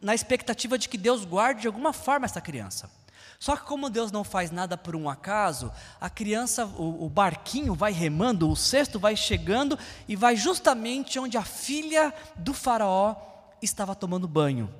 [0.00, 2.90] na expectativa de que Deus guarde de alguma forma essa criança.
[3.38, 7.72] Só que como Deus não faz nada por um acaso, a criança, o, o, barquinho
[7.72, 13.14] vai remando, o cesto vai chegando e vai justamente onde a filha do faraó
[13.62, 14.72] estava tomando banho.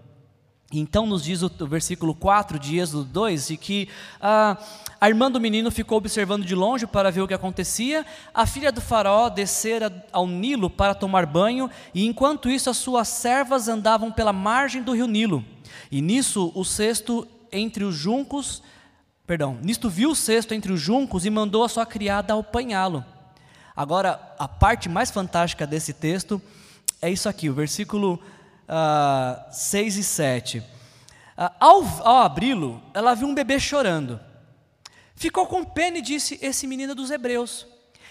[0.71, 3.89] Então nos diz o, versículo 4 de Êxodo 2, de que
[4.21, 4.59] ah,
[5.01, 8.05] a irmã do menino ficou observando de longe para ver o que acontecia,
[8.35, 13.09] a filha do faraó descera ao Nilo para tomar banho, e enquanto isso as suas
[13.09, 15.43] servas andavam pela margem do rio Nilo.
[15.91, 18.63] E nisso o cesto entre os juncos,
[19.27, 23.03] perdão, nisto viu o cesto entre os juncos e mandou a sua criada apanhá-lo.
[23.75, 26.43] Agora, a parte mais fantástica desse texto
[27.01, 28.21] é isso aqui, o versículo
[28.69, 30.59] uh, ah, 6 e 7.
[30.59, 30.65] Uh,
[31.37, 34.21] ah, ao, ao abri-lo, ela viu um bebê chorando.
[35.17, 37.67] Ficou com pena e disse: Esse menino é dos hebreus.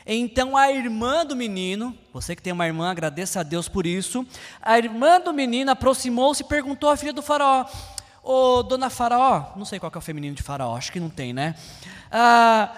[0.06, 4.26] Então a irmã do menino, você que tem uma irmã, agradeça a Deus por isso.
[4.62, 7.66] A irmã do menino aproximou-se e perguntou à filha do faraó:
[8.24, 11.32] Ô dona Faraó, não sei qual é o feminino de Faraó, acho que não tem,
[11.32, 11.56] né?
[12.12, 12.70] Ah,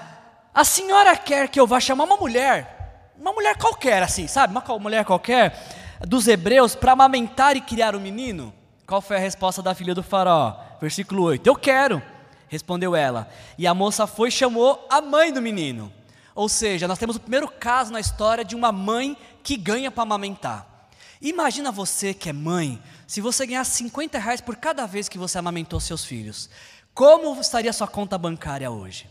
[0.53, 4.53] a senhora quer que eu vá chamar uma mulher, uma mulher qualquer, assim, sabe?
[4.53, 8.53] Uma mulher qualquer, dos hebreus para amamentar e criar o menino?
[8.85, 10.55] Qual foi a resposta da filha do faraó?
[10.81, 12.01] Versículo 8: Eu quero,
[12.47, 13.29] respondeu ela.
[13.57, 15.91] E a moça foi e chamou a mãe do menino.
[16.33, 20.03] Ou seja, nós temos o primeiro caso na história de uma mãe que ganha para
[20.03, 20.88] amamentar.
[21.21, 25.38] Imagina você que é mãe, se você ganhar 50 reais por cada vez que você
[25.38, 26.49] amamentou seus filhos,
[26.93, 29.07] como estaria sua conta bancária hoje?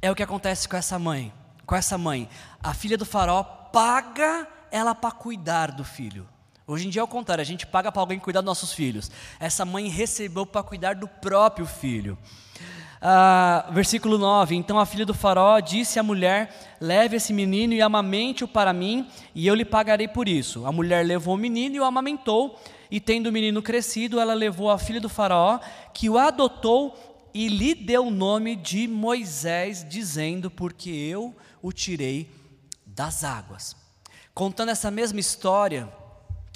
[0.00, 1.32] É o que acontece com essa mãe.
[1.66, 2.28] Com essa mãe,
[2.62, 6.28] a filha do faraó paga ela para cuidar do filho.
[6.66, 9.10] Hoje em dia é o contrário, a gente paga para alguém cuidar dos nossos filhos.
[9.40, 12.18] Essa mãe recebeu para cuidar do próprio filho.
[13.00, 17.80] Ah, versículo 9: Então a filha do faraó disse à mulher: Leve esse menino e
[17.80, 20.66] amamente-o para mim, e eu lhe pagarei por isso.
[20.66, 24.70] A mulher levou o menino e o amamentou, e tendo o menino crescido, ela levou
[24.70, 25.60] a filha do faraó,
[25.94, 26.94] que o adotou
[27.32, 32.28] e lhe deu o nome de Moisés, dizendo: Porque eu o tirei
[32.84, 33.76] das águas.
[34.38, 35.88] Contando essa mesma história,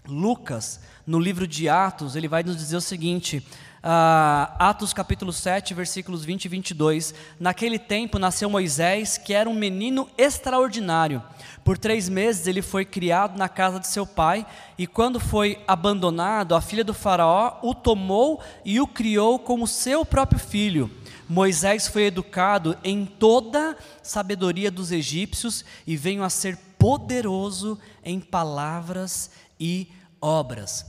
[0.07, 5.75] Lucas, no livro de Atos, ele vai nos dizer o seguinte: uh, Atos capítulo 7,
[5.75, 7.13] versículos 20 e 22.
[7.41, 11.21] Naquele tempo nasceu Moisés, que era um menino extraordinário.
[11.65, 14.47] Por três meses ele foi criado na casa de seu pai,
[14.79, 20.07] e quando foi abandonado, a filha do Faraó o tomou e o criou como seu
[20.07, 20.89] próprio filho.
[21.29, 29.31] Moisés foi educado em toda sabedoria dos egípcios e veio a ser poderoso em palavras
[29.59, 29.87] e
[30.21, 30.85] obras.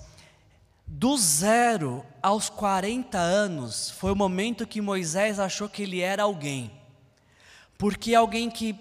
[0.87, 6.71] Do zero aos 40 anos foi o momento que Moisés achou que ele era alguém.
[7.77, 8.75] Porque alguém que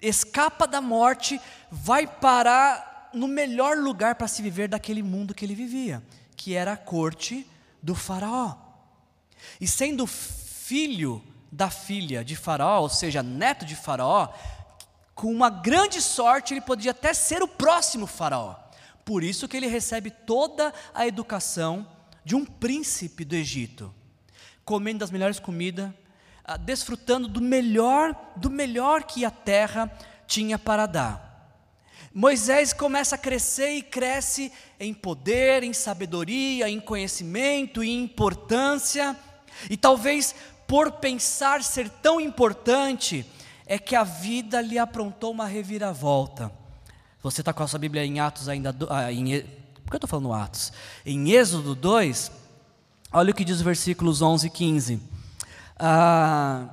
[0.00, 5.56] escapa da morte vai parar no melhor lugar para se viver daquele mundo que ele
[5.56, 6.00] vivia,
[6.36, 7.44] que era a corte
[7.82, 8.56] do Faraó.
[9.60, 11.20] E sendo filho
[11.50, 14.32] da filha de Faraó, ou seja, neto de Faraó,
[15.14, 18.56] com uma grande sorte, ele podia até ser o próximo faraó.
[19.04, 21.86] Por isso que ele recebe toda a educação
[22.24, 23.92] de um príncipe do Egito,
[24.64, 25.90] comendo das melhores comidas,
[26.44, 29.90] ah, desfrutando do melhor, do melhor que a terra
[30.26, 31.32] tinha para dar.
[32.14, 39.16] Moisés começa a crescer e cresce em poder, em sabedoria, em conhecimento, em importância,
[39.70, 40.34] e talvez
[40.66, 43.26] por pensar ser tão importante,
[43.66, 46.50] é que a vida lhe aprontou uma reviravolta.
[47.22, 48.74] Você está com a sua Bíblia em Atos ainda.
[48.90, 49.42] Ah, em,
[49.84, 50.72] por que eu estou falando Atos?
[51.06, 52.32] Em Êxodo 2,
[53.12, 55.00] olha o que diz os versículos 11 e 15.
[55.78, 56.68] Ah,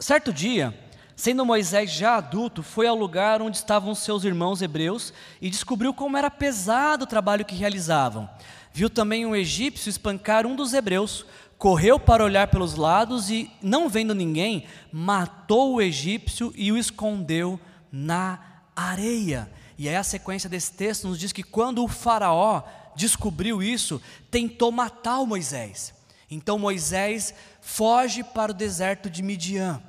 [0.00, 0.76] certo dia,
[1.14, 6.16] sendo Moisés já adulto, foi ao lugar onde estavam seus irmãos hebreus e descobriu como
[6.16, 8.28] era pesado o trabalho que realizavam.
[8.72, 11.26] Viu também um egípcio espancar um dos hebreus,
[11.62, 17.60] correu para olhar pelos lados e, não vendo ninguém, matou o egípcio e o escondeu
[17.92, 19.48] na areia.
[19.78, 22.64] E aí a sequência desse texto nos diz que quando o faraó
[22.96, 25.94] descobriu isso, tentou matar o Moisés.
[26.28, 29.80] Então Moisés foge para o deserto de Midian.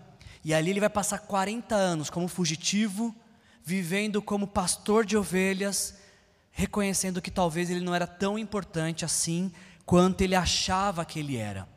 [0.45, 3.15] E ali ele vai passar 40 anos como fugitivo,
[3.65, 5.95] vivendo como pastor de ovelhas,
[6.51, 9.51] reconhecendo que talvez ele não era tão importante assim
[9.85, 11.67] quanto ele achava que ele era.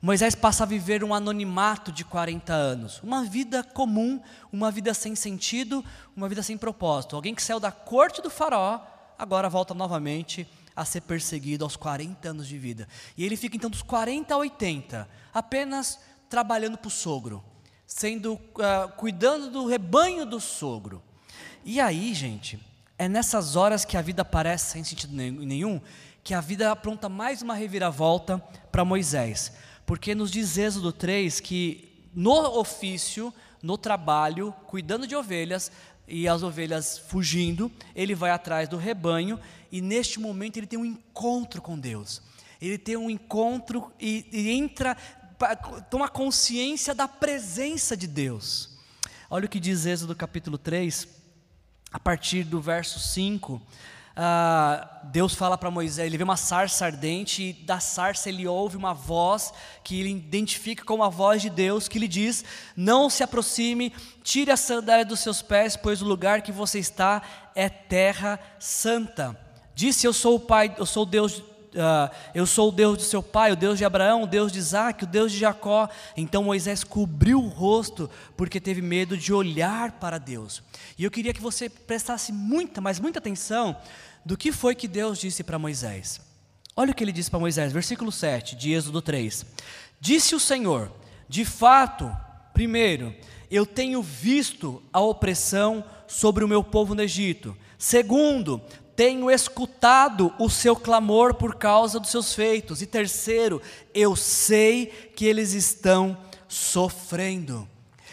[0.00, 4.20] Moisés passa a viver um anonimato de 40 anos, uma vida comum,
[4.52, 5.82] uma vida sem sentido,
[6.14, 7.16] uma vida sem propósito.
[7.16, 8.80] Alguém que saiu da corte do faraó,
[9.18, 12.86] agora volta novamente a ser perseguido aos 40 anos de vida.
[13.16, 17.42] E ele fica então dos 40 a 80, apenas trabalhando para o sogro,
[17.86, 21.02] sendo uh, cuidando do rebanho do sogro.
[21.64, 22.60] E aí, gente,
[22.98, 25.80] é nessas horas que a vida parece sem sentido nenhum,
[26.24, 28.38] que a vida apronta mais uma reviravolta
[28.72, 29.52] para Moisés.
[29.84, 35.70] Porque nos diz Êxodo 3 que no ofício, no trabalho, cuidando de ovelhas,
[36.08, 39.38] e as ovelhas fugindo, ele vai atrás do rebanho,
[39.70, 42.22] e neste momento ele tem um encontro com Deus.
[42.60, 44.96] Ele tem um encontro e, e entra,
[45.90, 48.78] toma consciência da presença de Deus.
[49.28, 51.06] Olha o que diz Êxodo capítulo 3,
[51.92, 53.60] a partir do verso 5.
[54.16, 58.76] Ah, Deus fala para Moisés, ele vê uma sarça ardente, e da sarça ele ouve
[58.76, 59.52] uma voz
[59.82, 62.44] que ele identifica como a voz de Deus, que lhe diz:
[62.76, 63.92] Não se aproxime,
[64.22, 67.22] tire a sandália dos seus pés, pois o lugar que você está
[67.54, 69.38] é terra santa.
[69.74, 71.42] Disse: Eu sou o Pai, eu sou Deus
[71.74, 74.60] Uh, eu sou o Deus de seu pai, o Deus de Abraão, o Deus de
[74.60, 75.88] Isaac, o Deus de Jacó.
[76.16, 80.62] Então Moisés cobriu o rosto porque teve medo de olhar para Deus.
[80.96, 83.76] E eu queria que você prestasse muita, mas muita atenção
[84.24, 86.20] do que foi que Deus disse para Moisés.
[86.76, 89.44] Olha o que ele disse para Moisés, versículo 7 de Êxodo 3.
[90.00, 90.92] Disse o Senhor:
[91.28, 92.10] De fato,
[92.52, 93.14] primeiro,
[93.50, 97.56] eu tenho visto a opressão sobre o meu povo no Egito.
[97.78, 98.60] Segundo,
[98.96, 102.82] tenho escutado o seu clamor por causa dos seus feitos.
[102.82, 103.60] E terceiro,
[103.92, 106.16] eu sei que eles estão
[106.48, 107.68] sofrendo.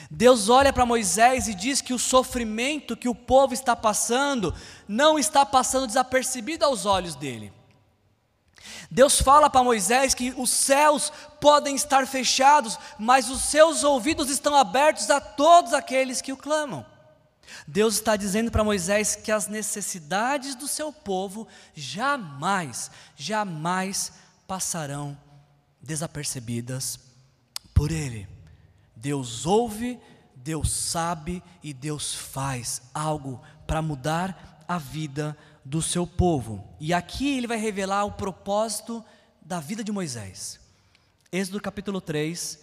[0.09, 4.53] Deus olha para Moisés e diz que o sofrimento que o povo está passando
[4.87, 7.53] não está passando desapercebido aos olhos dele.
[8.89, 14.53] Deus fala para Moisés que os céus podem estar fechados, mas os seus ouvidos estão
[14.53, 16.85] abertos a todos aqueles que o clamam.
[17.67, 24.13] Deus está dizendo para Moisés que as necessidades do seu povo jamais, jamais
[24.47, 25.17] passarão
[25.81, 26.99] desapercebidas
[27.73, 28.27] por ele.
[28.95, 29.99] Deus ouve,
[30.35, 36.63] Deus sabe e Deus faz algo para mudar a vida do seu povo.
[36.79, 39.03] E aqui ele vai revelar o propósito
[39.41, 40.59] da vida de Moisés.
[41.31, 42.59] Êxodo capítulo 3,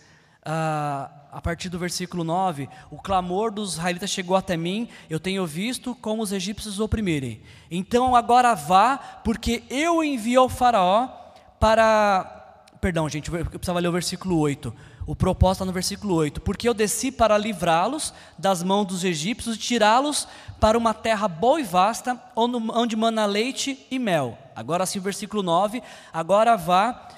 [0.50, 5.46] ah, a partir do versículo 9: O clamor dos israelitas chegou até mim, eu tenho
[5.46, 7.42] visto como os egípcios os oprimirem.
[7.70, 11.08] Então agora vá, porque eu envio ao Faraó
[11.60, 12.34] para.
[12.80, 14.72] Perdão, gente, eu precisava ler o versículo 8
[15.08, 19.56] o propósito está no versículo 8: Porque eu desci para livrá-los das mãos dos egípcios
[19.56, 20.28] e tirá-los
[20.60, 24.36] para uma terra boa e vasta, onde mana leite e mel.
[24.54, 25.82] Agora sim, o versículo 9:
[26.12, 27.08] Agora vá,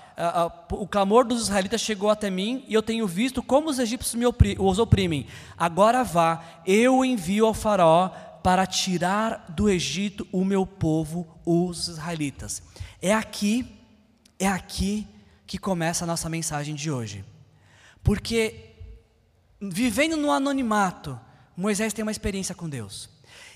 [0.73, 4.14] o clamor dos israelitas chegou até mim, e eu tenho visto como os egípcios
[4.59, 5.27] os oprimem.
[5.57, 8.11] Agora vá, eu envio ao Faraó
[8.43, 12.62] para tirar do Egito o meu povo, os israelitas.
[13.01, 13.66] É aqui,
[14.39, 15.07] é aqui
[15.47, 17.25] que começa a nossa mensagem de hoje.
[18.03, 18.71] Porque
[19.61, 21.18] vivendo no anonimato,
[21.57, 23.11] Moisés tem uma experiência com Deus.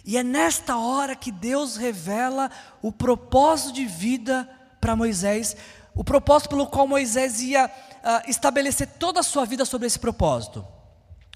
[0.04, 2.50] E é nesta hora que Deus revela
[2.82, 4.48] o propósito de vida
[4.80, 5.56] para Moisés,
[5.94, 10.66] o propósito pelo qual Moisés ia uh, estabelecer toda a sua vida sobre esse propósito.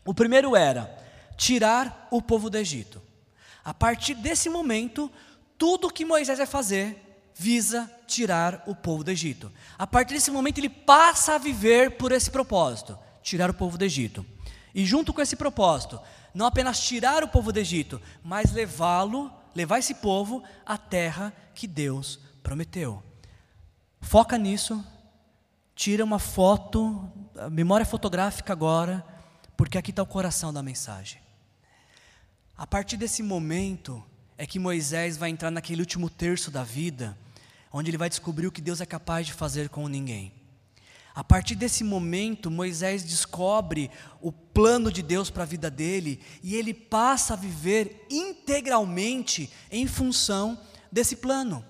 [0.05, 0.95] O primeiro era
[1.37, 3.01] tirar o povo do Egito.
[3.65, 5.11] A partir desse momento,
[5.57, 7.05] tudo que Moisés vai fazer
[7.35, 9.53] visa tirar o povo do Egito.
[9.79, 13.85] A partir desse momento, ele passa a viver por esse propósito: tirar o povo do
[13.85, 14.27] Egito.
[14.75, 16.01] E junto com esse propósito,
[16.35, 21.67] não apenas tirar o povo do Egito, mas levá-lo, levar esse povo à terra que
[21.67, 23.03] Deus prometeu.
[24.01, 24.85] Foca nisso,
[25.75, 27.11] tira uma foto,
[27.51, 29.05] memória fotográfica agora,
[29.57, 31.21] porque aqui está o coração da mensagem.
[32.57, 34.05] A partir desse momento
[34.37, 37.17] é que Moisés vai entrar naquele último terço da vida
[37.73, 40.33] onde ele vai descobrir o que Deus é capaz de fazer com ninguém.
[41.15, 43.91] A partir desse momento, Moisés descobre
[44.21, 49.87] o plano de Deus para a vida dele e ele passa a viver integralmente em
[49.87, 50.59] função
[50.93, 51.65] desse plano.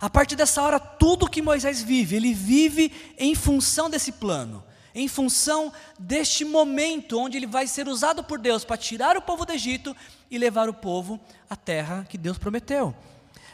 [0.00, 5.06] A partir dessa hora, tudo que Moisés vive, ele vive em função desse plano, em
[5.06, 9.52] função deste momento onde ele vai ser usado por Deus para tirar o povo do
[9.52, 9.94] Egito
[10.30, 11.20] e levar o povo
[11.50, 12.94] à terra que Deus prometeu.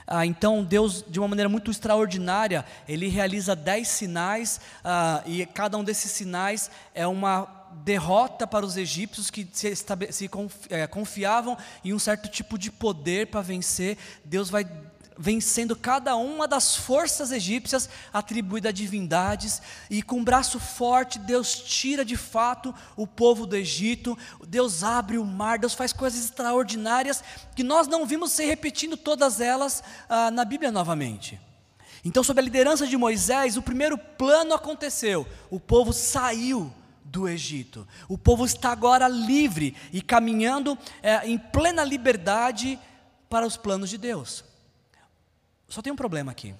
[0.07, 5.77] Ah, então Deus, de uma maneira muito extraordinária, Ele realiza dez sinais, ah, e cada
[5.77, 10.31] um desses sinais é uma derrota para os egípcios que se, se
[10.71, 13.99] é, confiavam em um certo tipo de poder para vencer.
[14.25, 14.65] Deus vai
[15.19, 21.55] vencendo cada uma das forças egípcias atribuídas a divindades, e com um braço forte Deus
[21.55, 27.23] tira de fato o povo do Egito, Deus abre o mar, Deus faz coisas extraordinárias
[27.55, 31.41] que nós não vimos se repetindo todas elas ah, na Bíblia novamente.
[32.05, 36.73] Então, sob a liderança de Moisés, o primeiro plano aconteceu, o povo saiu
[37.05, 37.87] do Egito.
[38.09, 42.79] O povo está agora livre e caminhando é, em plena liberdade
[43.29, 44.45] para os planos de Deus.
[45.69, 46.55] Só tem um problema aqui.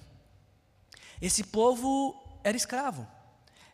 [1.21, 3.07] Esse povo era escravo.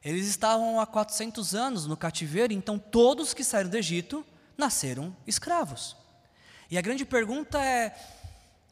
[0.03, 4.25] Eles estavam há 400 anos no cativeiro, então todos que saíram do Egito
[4.57, 5.95] nasceram escravos.
[6.69, 7.95] E a grande pergunta é: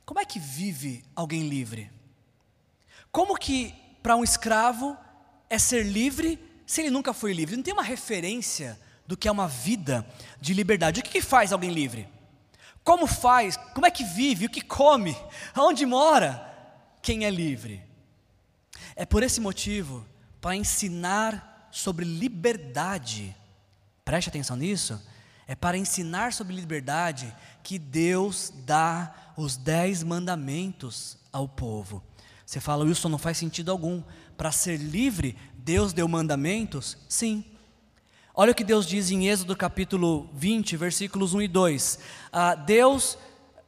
[0.06, 1.90] como é que vive alguém livre?
[3.12, 4.98] Como que para um escravo
[5.50, 7.56] é ser livre se ele nunca foi livre?
[7.56, 10.06] Não tem uma referência do que é uma vida
[10.40, 11.00] de liberdade.
[11.00, 12.08] O que, que faz alguém livre?
[12.84, 13.58] Como faz?
[13.74, 14.46] Como é que vive?
[14.46, 15.16] O que come?
[15.54, 16.51] Aonde mora?
[17.02, 17.82] Quem é livre?
[18.96, 20.06] É por esse motivo,
[20.40, 23.36] para ensinar sobre liberdade,
[24.04, 25.02] preste atenção nisso,
[25.48, 27.34] é para ensinar sobre liberdade
[27.64, 32.04] que Deus dá os dez mandamentos ao povo.
[32.46, 34.04] Você fala, Wilson, não faz sentido algum.
[34.38, 36.98] Para ser livre, Deus deu mandamentos?
[37.08, 37.46] Sim.
[38.34, 42.00] Olha o que Deus diz em Êxodo capítulo 20, versículos 1 e 2.
[42.32, 43.18] Ah, Deus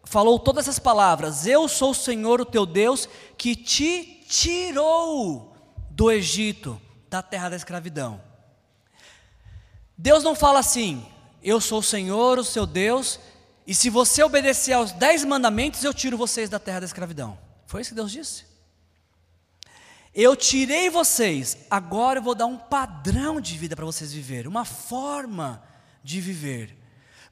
[0.04, 5.56] falou todas essas palavras: Eu sou o Senhor, o teu Deus, que te tirou
[5.90, 6.80] do Egito,
[7.10, 8.22] da terra da escravidão.
[9.98, 11.06] Deus não fala assim:
[11.42, 13.20] Eu sou o Senhor, o seu Deus,
[13.66, 17.38] e se você obedecer aos dez mandamentos, eu tiro vocês da terra da escravidão.
[17.66, 18.46] Foi isso que Deus disse?
[20.14, 24.64] Eu tirei vocês, agora eu vou dar um padrão de vida para vocês viverem, uma
[24.64, 25.64] forma
[26.04, 26.83] de viver.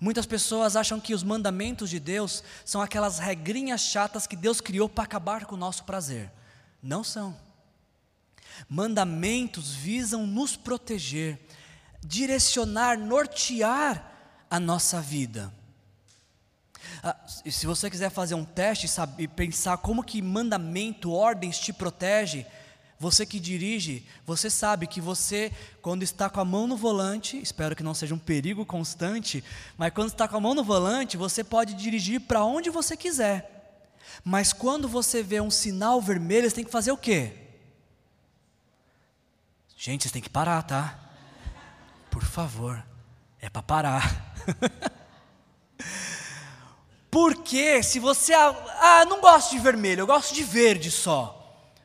[0.02, 4.89] Muitas pessoas acham que os mandamentos de Deus são aquelas regrinhas chatas que Deus criou
[4.89, 6.32] para acabar com o nosso prazer.
[6.82, 7.38] Não são.
[8.68, 11.39] Mandamentos visam nos proteger,
[12.04, 14.12] direcionar, nortear
[14.49, 15.54] a nossa vida.
[17.04, 18.88] Ah, se você quiser fazer um teste
[19.20, 22.43] e pensar como que mandamento, ordens te protege,
[23.02, 27.76] você que dirige, você sabe que você, quando está com a mão no volante, espero
[27.76, 29.43] que não seja um perigo constante,
[29.76, 33.82] mas quando está com a mão no volante, você pode dirigir para onde você quiser.
[34.24, 37.34] Mas quando você vê um sinal vermelho, você tem que fazer o quê?
[39.76, 40.99] Gente, vocês têm que parar, tá?
[42.12, 42.86] Por favor,
[43.39, 44.36] é para parar.
[47.10, 48.32] Porque se você.
[48.36, 51.41] Ah, não gosto de vermelho, eu gosto de verde só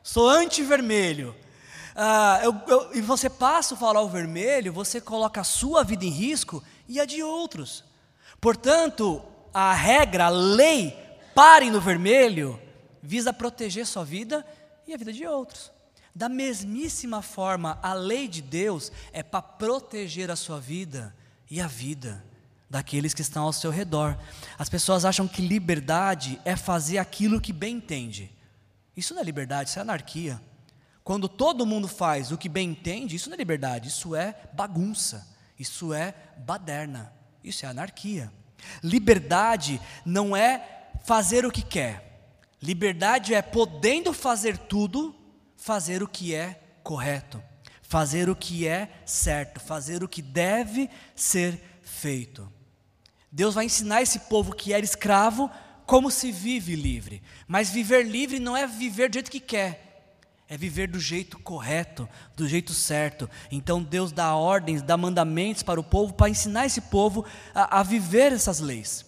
[0.06, 1.34] sou anti-vermelho.
[1.96, 6.10] Ah, eu, eu, e você passa o farol vermelho, você coloca a sua vida em
[6.10, 7.82] risco e a de outros.
[8.40, 9.20] Portanto,
[9.52, 10.96] a regra, a lei,
[11.34, 12.60] pare no vermelho,
[13.02, 14.46] visa proteger sua vida
[14.86, 15.72] e a vida de outros.
[16.14, 21.12] Da mesmíssima forma, a lei de Deus é para proteger a sua vida
[21.50, 22.24] e a vida
[22.70, 24.16] daqueles que estão ao seu redor.
[24.56, 28.35] As pessoas acham que liberdade é fazer aquilo que bem entende.
[28.96, 30.40] Isso não é liberdade, isso é anarquia.
[31.04, 35.26] Quando todo mundo faz o que bem entende, isso não é liberdade, isso é bagunça,
[35.58, 37.12] isso é baderna,
[37.44, 38.32] isso é anarquia.
[38.82, 45.14] Liberdade não é fazer o que quer, liberdade é podendo fazer tudo,
[45.56, 47.40] fazer o que é correto,
[47.82, 52.52] fazer o que é certo, fazer o que deve ser feito.
[53.30, 55.50] Deus vai ensinar esse povo que era escravo
[55.86, 57.22] como se vive livre.
[57.46, 59.86] Mas viver livre não é viver do jeito que quer,
[60.48, 63.30] é viver do jeito correto, do jeito certo.
[63.50, 67.24] Então Deus dá ordens, dá mandamentos para o povo, para ensinar esse povo
[67.54, 69.06] a, a viver essas leis.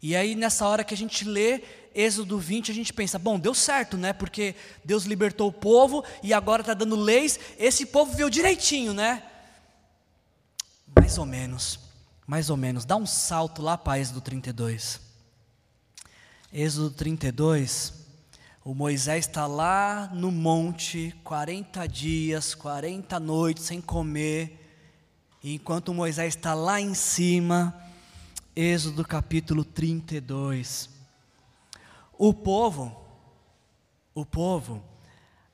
[0.00, 1.62] E aí, nessa hora que a gente lê
[1.94, 4.12] Êxodo 20, a gente pensa: bom, deu certo, né?
[4.12, 4.54] Porque
[4.84, 9.22] Deus libertou o povo e agora está dando leis, esse povo viu direitinho, né?
[10.94, 11.80] Mais ou menos,
[12.26, 12.84] mais ou menos.
[12.84, 15.07] Dá um salto lá para Êxodo 32.
[16.50, 17.92] Êxodo 32,
[18.64, 24.58] o Moisés está lá no monte, 40 dias, 40 noites sem comer,
[25.44, 27.78] e enquanto Moisés está lá em cima,
[28.56, 30.88] Êxodo capítulo 32.
[32.16, 32.98] O povo,
[34.14, 34.82] o povo,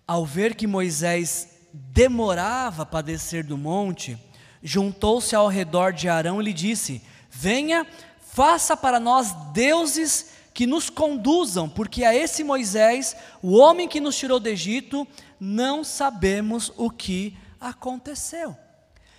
[0.07, 4.17] ao ver que Moisés demorava para descer do monte,
[4.63, 7.85] juntou-se ao redor de Arão e lhe disse: Venha,
[8.21, 14.17] faça para nós deuses que nos conduzam, porque a esse Moisés, o homem que nos
[14.17, 15.07] tirou do Egito,
[15.41, 18.57] não sabemos o que aconteceu.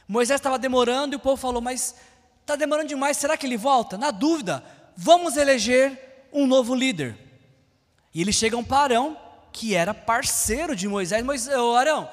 [0.07, 1.93] Moisés estava demorando e o povo falou: Mas
[2.39, 3.97] está demorando demais, será que ele volta?
[3.97, 4.63] Na dúvida,
[4.95, 7.17] vamos eleger um novo líder.
[8.13, 9.17] E eles chegam para Arão,
[9.51, 11.21] que era parceiro de Moisés.
[11.23, 12.09] Moisés, oh, Arão,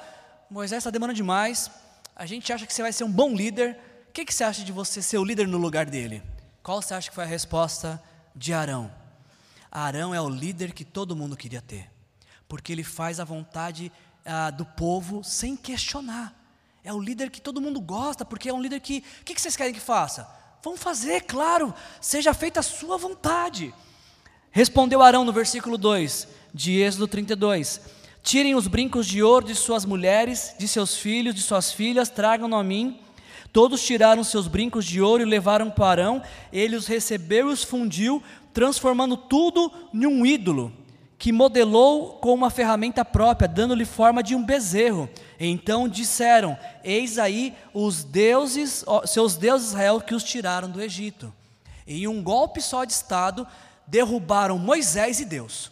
[0.49, 1.71] Moisés está demorando demais,
[2.13, 3.79] a gente acha que você vai ser um bom líder.
[4.09, 6.21] O que, que você acha de você ser o líder no lugar dele?
[6.61, 8.03] Qual você acha que foi a resposta
[8.35, 9.02] de Arão?
[9.75, 11.89] Arão é o líder que todo mundo queria ter,
[12.47, 13.91] porque ele faz a vontade
[14.23, 16.39] ah, do povo sem questionar.
[16.83, 19.03] É o líder que todo mundo gosta, porque é um líder que.
[19.21, 20.29] O que vocês querem que faça?
[20.61, 23.73] Vamos fazer, claro, seja feita a sua vontade.
[24.51, 27.81] Respondeu Arão no versículo 2 de Êxodo 32:
[28.21, 32.55] Tirem os brincos de ouro de suas mulheres, de seus filhos, de suas filhas, tragam-no
[32.55, 32.99] a mim.
[33.51, 36.23] Todos tiraram seus brincos de ouro e levaram para Arão.
[36.51, 38.21] Ele os recebeu e os fundiu,
[38.53, 40.71] transformando tudo em um ídolo,
[41.17, 45.09] que modelou com uma ferramenta própria, dando-lhe forma de um bezerro.
[45.39, 51.33] Então disseram: Eis aí os deuses, seus deuses Israel que os tiraram do Egito.
[51.87, 53.47] Em um golpe só de estado,
[53.87, 55.71] derrubaram Moisés e Deus.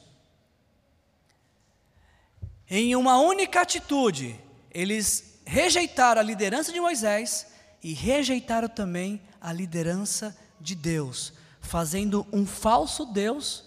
[2.70, 4.40] Em uma única atitude,
[4.74, 7.48] eles rejeitaram a liderança de Moisés
[7.84, 13.64] e rejeitaram também a liderança de Deus, fazendo um falso Deus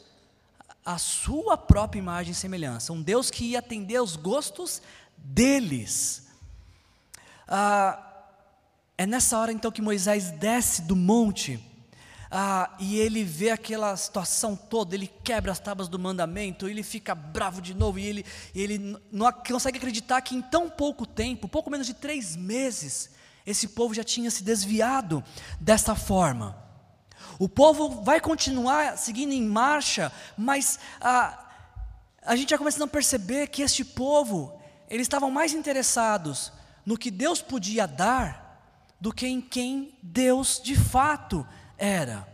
[0.84, 4.82] a sua própria imagem e semelhança, um Deus que ia atender aos gostos
[5.16, 6.26] deles.
[7.48, 7.98] Ah,
[8.98, 11.58] é nessa hora então que Moisés desce do monte
[12.30, 17.14] ah, e ele vê aquela situação toda, ele quebra as tábuas do mandamento, ele fica
[17.14, 21.70] bravo de novo, e ele, ele não consegue acreditar que em tão pouco tempo, pouco
[21.70, 23.10] menos de três meses,
[23.46, 25.22] esse povo já tinha se desviado
[25.60, 26.63] dessa forma.
[27.38, 31.46] O povo vai continuar seguindo em marcha, mas a,
[32.22, 36.52] a gente já começa a perceber que este povo, eles estavam mais interessados
[36.86, 38.44] no que Deus podia dar
[39.00, 42.26] do que em quem Deus de fato era.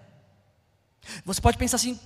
[1.24, 1.98] Você pode pensar assim: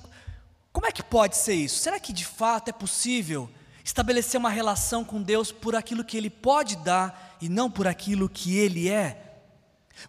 [0.73, 1.81] como é que pode ser isso?
[1.81, 3.51] Será que de fato é possível
[3.85, 8.29] estabelecer uma relação com Deus por aquilo que Ele pode dar e não por aquilo
[8.29, 9.21] que Ele é?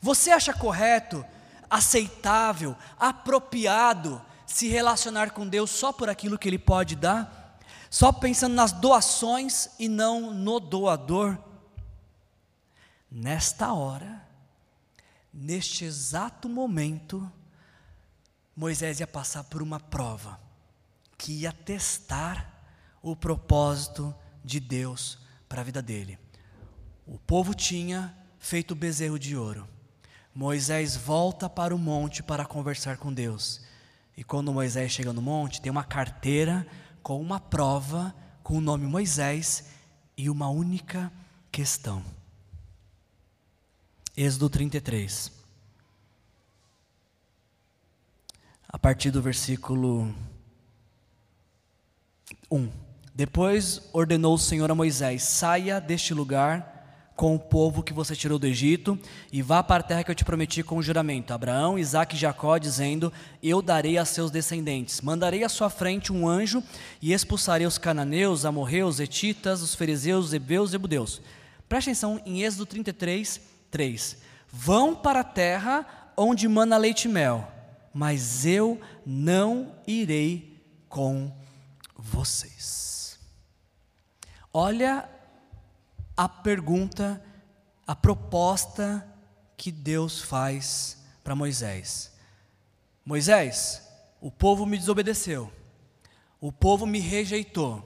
[0.02, 1.26] Você acha correto,
[1.76, 7.60] aceitável, apropriado se relacionar com Deus só por aquilo que Ele pode dar?
[7.90, 11.38] Só pensando nas doações e não no doador?
[13.12, 14.26] Nesta hora,
[15.34, 17.32] neste exato momento,
[18.56, 20.40] Moisés ia passar por uma prova
[21.18, 22.54] que ia testar
[23.02, 25.18] o propósito de Deus
[25.48, 26.18] para a vida dele.
[27.06, 29.75] O povo tinha feito o bezerro de ouro.
[30.36, 33.62] Moisés volta para o monte para conversar com Deus.
[34.18, 36.68] E quando Moisés chega no monte, tem uma carteira
[37.02, 38.14] com uma prova
[38.44, 39.70] com o nome Moisés
[40.18, 41.10] e uma única
[41.50, 42.04] questão.
[44.16, 45.32] Êxodo 33.
[48.68, 50.14] A partir do versículo
[52.52, 52.70] 1.
[53.14, 56.75] Depois ordenou o Senhor a Moisés: saia deste lugar
[57.16, 58.99] com o povo que você tirou do Egito
[59.32, 61.34] e vá para a terra que eu te prometi com o juramento.
[61.34, 63.11] Abraão, Isaac e Jacó, dizendo:
[63.41, 64.99] Eu darei a seus descendentes.
[65.01, 66.61] Mandarei à sua frente um anjo
[67.01, 71.22] e expulsarei os cananeus, amorreus, etitas, os fariseus, hebeus e budeus.
[71.70, 73.41] Preste atenção em Êxodo 33,
[73.72, 74.18] 3:
[74.51, 77.49] Vão para a terra onde mana leite e mel,
[77.93, 81.32] mas eu não irei com
[81.97, 83.18] vocês.
[84.53, 85.09] Olha
[86.16, 87.22] a pergunta,
[87.86, 89.05] a proposta
[89.57, 92.11] que Deus faz para Moisés.
[93.05, 93.82] Moisés,
[94.20, 95.51] o povo me desobedeceu,
[96.39, 97.84] o povo me rejeitou,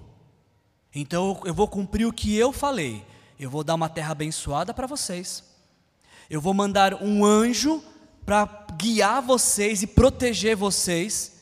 [0.93, 3.05] então eu vou cumprir o que eu falei,
[3.39, 5.43] eu vou dar uma terra abençoada para vocês.
[6.29, 7.83] Eu vou mandar um anjo
[8.25, 11.39] para guiar vocês e proteger vocês,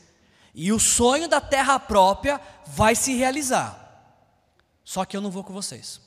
[0.53, 3.83] e o sonho da terra própria vai se realizar.
[4.83, 6.06] Só que eu não vou com vocês.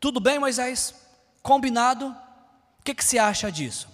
[0.00, 0.94] Tudo bem, Moisés?
[1.42, 2.06] Combinado?
[2.78, 3.88] O que, que você acha disso?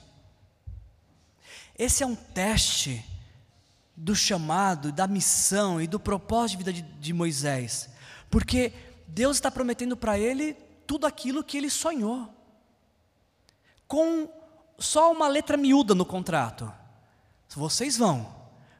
[1.78, 3.04] Esse é um teste
[3.96, 7.90] do chamado, da missão e do propósito de vida de, de Moisés,
[8.30, 8.72] porque
[9.06, 10.54] Deus está prometendo para ele
[10.86, 12.32] tudo aquilo que ele sonhou
[13.86, 14.28] com
[14.78, 16.72] só uma letra miúda no contrato.
[17.48, 18.32] Vocês vão,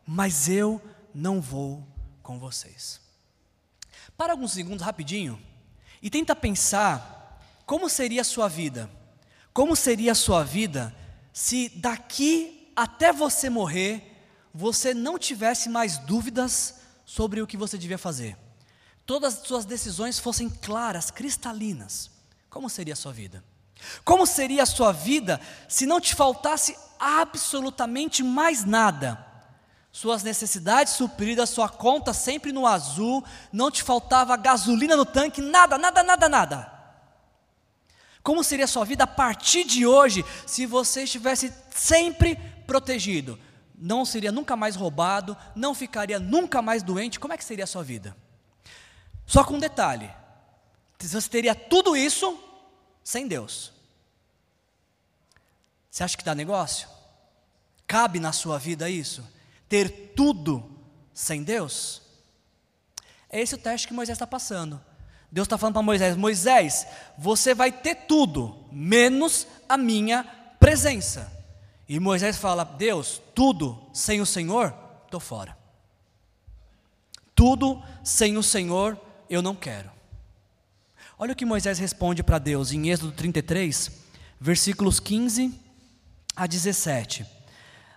[0.07, 0.81] mas eu
[1.13, 1.87] não vou
[2.23, 3.01] com vocês.
[4.17, 5.41] Para alguns segundos rapidinho
[6.03, 8.91] e tenta pensar como seria a sua vida.
[9.53, 10.95] Como seria a sua vida
[11.33, 14.07] se daqui até você morrer
[14.53, 18.37] você não tivesse mais dúvidas sobre o que você devia fazer?
[19.07, 22.11] Todas as suas decisões fossem claras, cristalinas.
[22.49, 23.45] Como seria a sua vida?
[24.05, 29.30] Como seria a sua vida se não te faltasse absolutamente mais nada?
[29.93, 35.77] Suas necessidades supridas, sua conta sempre no azul, não te faltava gasolina no tanque, nada,
[35.77, 36.73] nada, nada, nada.
[38.23, 42.37] Como seria a sua vida a partir de hoje se você estivesse sempre
[42.67, 43.39] protegido?
[43.75, 47.67] Não seria nunca mais roubado, não ficaria nunca mais doente, como é que seria a
[47.67, 48.17] sua vida?
[49.27, 50.11] Só com um detalhe:
[50.99, 52.39] você teria tudo isso
[53.03, 53.73] sem Deus.
[55.91, 56.89] Você acha que dá negócio?
[57.87, 59.27] Cabe na sua vida isso?
[59.71, 60.69] Ter tudo
[61.15, 62.03] sem Deus?
[63.31, 64.81] É esse o teste que Moisés está passando.
[65.31, 70.25] Deus está falando para Moisés: Moisés, você vai ter tudo, menos a minha
[70.59, 71.33] presença.
[71.89, 75.57] E Moisés fala: Deus, tudo sem o Senhor, estou fora.
[77.33, 79.91] Tudo sem o Senhor, eu não quero.
[81.17, 83.93] Olha o que Moisés responde para Deus em Êxodo 33,
[84.41, 85.55] versículos 15
[86.35, 87.25] a 17.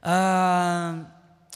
[0.04, 1.06] Ah,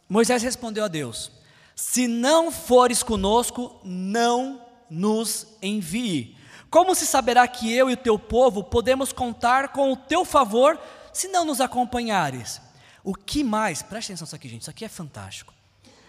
[0.09, 1.31] Moisés respondeu a Deus:
[1.75, 6.37] Se não fores conosco, não nos envie.
[6.69, 10.79] Como se saberá que eu e o teu povo podemos contar com o teu favor
[11.13, 12.61] se não nos acompanhares?
[13.03, 13.81] O que mais?
[13.81, 15.53] Preste atenção nisso aqui, gente, isso aqui é fantástico.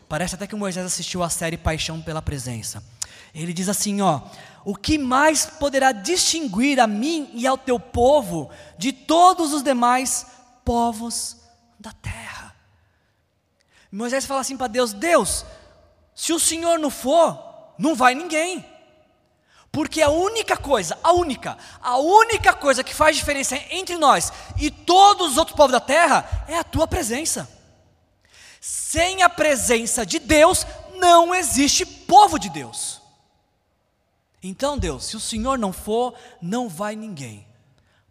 [0.09, 2.83] Parece até que Moisés assistiu a série Paixão pela Presença.
[3.35, 4.23] Ele diz assim: ó,
[4.65, 10.27] o que mais poderá distinguir a mim e ao teu povo de todos os demais
[10.65, 11.37] povos
[11.79, 12.38] da terra?
[13.91, 15.45] Moisés fala assim para Deus: Deus,
[16.15, 17.39] se o Senhor não for,
[17.79, 18.65] não vai ninguém.
[19.71, 24.71] Porque a única coisa, a única, a única coisa que faz diferença entre nós e
[24.71, 27.49] todos os outros povos da terra é a tua presença.
[28.61, 30.67] Sem a presença de Deus,
[30.97, 33.01] não existe povo de Deus.
[34.43, 37.47] Então, Deus, se o Senhor não for, não vai ninguém.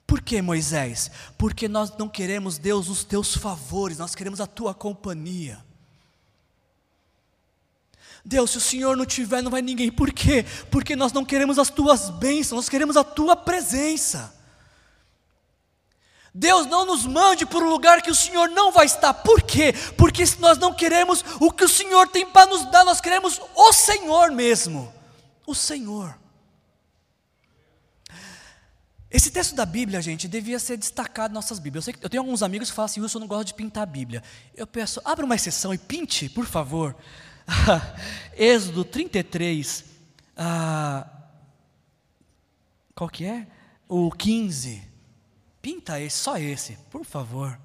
[0.05, 1.11] Por que, Moisés?
[1.37, 5.65] Porque nós não queremos, Deus, os teus favores, nós queremos a tua companhia.
[8.27, 9.89] Deus, se o Senhor não tiver, não vai ninguém.
[9.89, 10.45] Por quê?
[10.69, 14.35] Porque nós não queremos as tuas bênçãos, nós queremos a tua presença.
[16.33, 19.13] Deus não nos mande por um lugar que o Senhor não vai estar.
[19.13, 19.73] Por quê?
[19.97, 23.71] Porque nós não queremos o que o Senhor tem para nos dar, nós queremos o
[23.71, 24.93] Senhor mesmo.
[25.45, 26.13] O Senhor.
[29.09, 31.87] Esse texto da Bíblia, gente, devia ser destacado em nossas Bíblias.
[31.87, 33.85] Eu, eu tenho alguns amigos que falam assim: Wilson, eu não gosto de pintar a
[33.85, 34.21] Bíblia.
[34.53, 36.93] Eu peço, abra uma exceção e pinte, por favor.
[38.37, 39.85] Êxodo 33.
[40.35, 41.07] Ah,
[42.93, 43.47] qual que é?
[43.87, 44.83] O 15.
[45.61, 47.59] Pinta esse, só esse, por favor.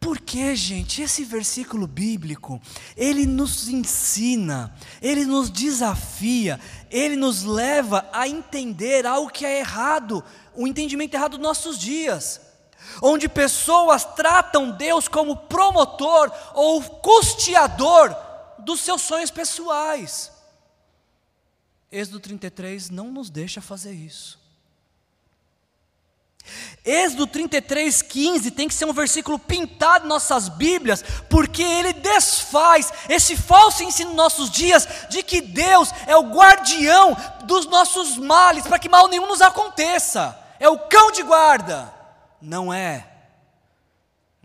[0.00, 2.60] Porque, gente, esse versículo bíblico,
[2.96, 4.72] ele nos ensina,
[5.02, 10.22] ele nos desafia, ele nos leva a entender algo que é errado,
[10.54, 12.40] o um entendimento errado dos nossos dias,
[13.02, 18.14] onde pessoas tratam Deus como promotor ou custeador
[18.68, 20.30] dos seus sonhos pessoais.
[21.90, 24.38] Êxodo 33 não nos deixa fazer isso.
[26.84, 32.92] Êxodo 33, 15 tem que ser um versículo pintado em nossas Bíblias, porque ele desfaz
[33.08, 38.66] esse falso ensino nos nossos dias de que Deus é o guardião dos nossos males,
[38.66, 41.94] para que mal nenhum nos aconteça, é o cão de guarda.
[42.38, 43.10] Não é,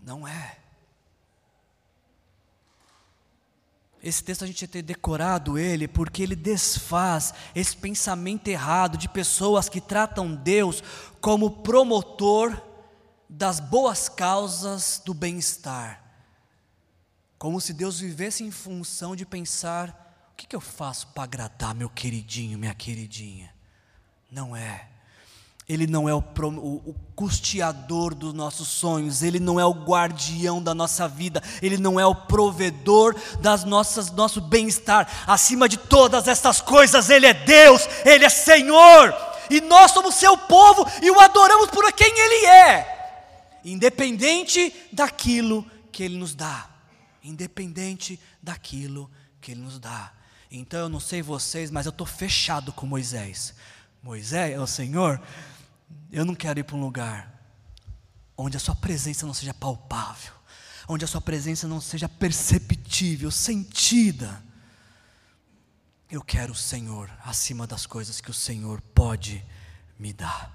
[0.02, 0.63] não é.
[4.04, 9.66] Esse texto a gente tem decorado ele porque ele desfaz esse pensamento errado de pessoas
[9.66, 10.82] que tratam Deus
[11.22, 12.60] como promotor
[13.26, 16.04] das boas causas do bem-estar.
[17.38, 21.74] Como se Deus vivesse em função de pensar: o que, que eu faço para agradar
[21.74, 23.54] meu queridinho, minha queridinha?
[24.30, 24.86] Não é.
[25.66, 30.74] Ele não é o, o, custeador dos nossos sonhos, Ele não é o guardião da
[30.74, 35.24] nossa vida, Ele não é o provedor das nossas nosso bem-estar.
[35.26, 39.14] Acima de todas essas coisas, Ele é Deus, Ele é Senhor,
[39.48, 46.02] e nós somos Seu povo e o adoramos por quem Ele é, independente daquilo que
[46.02, 46.68] Ele nos dá,
[47.22, 49.10] independente daquilo
[49.40, 50.12] que Ele nos dá.
[50.50, 53.54] Então eu não sei vocês, mas eu estou fechado com Moisés.
[54.04, 55.18] Moisés, é o Senhor,
[56.10, 57.32] eu não quero ir para um lugar
[58.36, 60.32] onde a sua presença não seja palpável,
[60.88, 64.42] onde a sua presença não seja perceptível, sentida.
[66.10, 69.44] Eu quero o Senhor acima das coisas que o Senhor pode
[69.98, 70.52] me dar.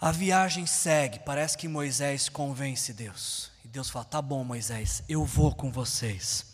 [0.00, 3.50] A viagem segue, parece que Moisés convence Deus.
[3.64, 6.53] E Deus fala: tá bom, Moisés, eu vou com vocês.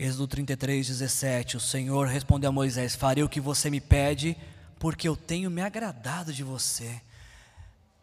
[0.00, 4.34] Êxodo 33, 17: O Senhor respondeu a Moisés: Farei o que você me pede,
[4.78, 7.02] porque eu tenho me agradado de você.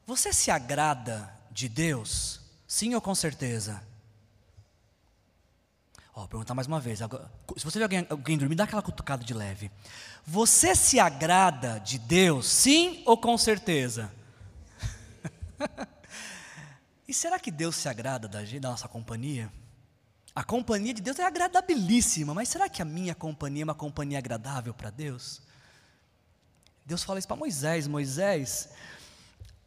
[0.06, 2.40] Você se agrada de Deus?
[2.68, 3.82] Sim ou com certeza?
[6.14, 7.00] Ó, vou perguntar mais uma vez.
[7.00, 9.72] Se você vê alguém, alguém dormir, dá aquela cutucada de leve.
[10.24, 12.46] Você se agrada de Deus?
[12.46, 14.14] Sim ou com certeza?
[17.08, 19.52] e será que Deus se agrada da, da nossa companhia?
[20.38, 24.20] A companhia de Deus é agradabilíssima, mas será que a minha companhia é uma companhia
[24.20, 25.42] agradável para Deus?
[26.86, 28.70] Deus fala isso para Moisés: Moisés,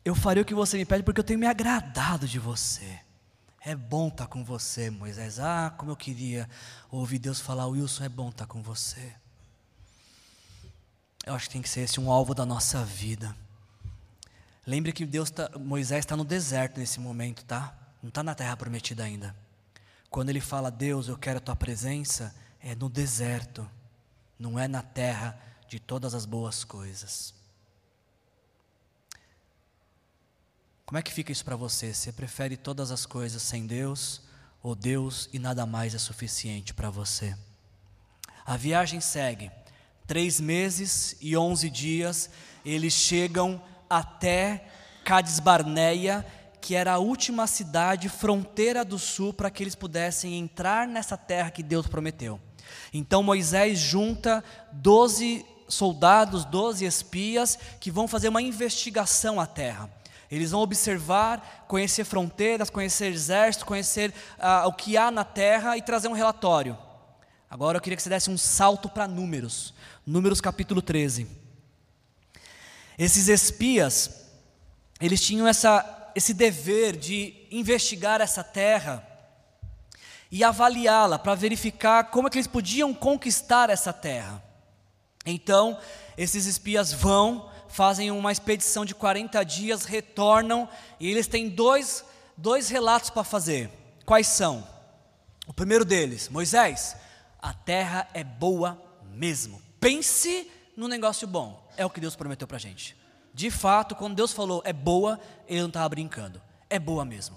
[0.05, 3.01] eu farei o que você me pede porque eu tenho me agradado de você.
[3.61, 5.41] É bom estar tá com você, Moisés.
[5.41, 6.49] Ah, como eu queria
[6.89, 9.13] ouvir Deus falar, Wilson, é bom estar tá com você.
[11.27, 13.35] Eu acho que tem que ser esse um alvo da nossa vida.
[14.65, 17.77] Lembre que Deus tá, Moisés está no deserto nesse momento, tá?
[18.01, 19.35] Não está na terra prometida ainda.
[20.11, 23.69] Quando ele fala, Deus, eu quero a tua presença, é no deserto,
[24.37, 27.33] não é na terra de todas as boas coisas.
[30.85, 31.95] Como é que fica isso para você?
[31.95, 34.23] Você prefere todas as coisas sem Deus
[34.61, 37.37] ou Deus e nada mais é suficiente para você?
[38.45, 39.53] A viagem segue.
[40.09, 42.29] Três meses e onze dias,
[42.65, 44.67] eles chegam até
[45.05, 46.27] Cades Barneia,
[46.61, 51.51] que era a última cidade fronteira do sul para que eles pudessem entrar nessa terra
[51.51, 52.41] que Deus prometeu.
[52.93, 59.89] Então Moisés junta doze soldados, doze espias, que vão fazer uma investigação à terra.
[60.31, 65.83] Eles vão observar, conhecer fronteiras, conhecer exército, conhecer ah, o que há na terra e
[65.83, 66.79] trazer um relatório.
[67.49, 69.75] Agora eu queria que você desse um salto para Números,
[70.07, 71.27] Números capítulo 13.
[72.97, 74.27] Esses espias,
[75.01, 79.07] eles tinham essa, esse dever de investigar essa terra
[80.31, 84.43] e avaliá-la para verificar como é que eles podiam conquistar essa terra.
[85.27, 85.79] Então,
[86.17, 92.05] esses espias vão, fazem uma expedição de 40 dias, retornam e eles têm dois,
[92.37, 93.71] dois relatos para fazer.
[94.05, 94.67] Quais são?
[95.47, 96.97] O primeiro deles, Moisés,
[97.41, 98.81] a terra é boa
[99.13, 99.61] mesmo.
[99.81, 101.69] Pense no negócio bom.
[101.77, 103.00] É o que Deus prometeu para a gente.
[103.33, 106.41] De fato, quando Deus falou é boa, ele não estava brincando.
[106.69, 107.37] É boa mesmo.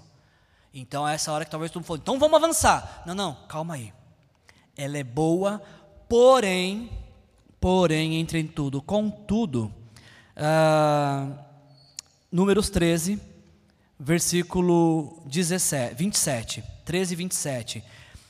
[0.72, 3.02] Então, é essa hora que talvez todo mundo falou, então vamos avançar.
[3.06, 3.92] Não, não, calma aí.
[4.76, 5.62] Ela é boa,
[6.08, 6.90] porém,
[7.60, 9.72] porém, entre em tudo, contudo,
[10.36, 11.28] ah,
[12.30, 13.20] Números 13,
[13.96, 17.84] versículo 17, 27, 13 e 27.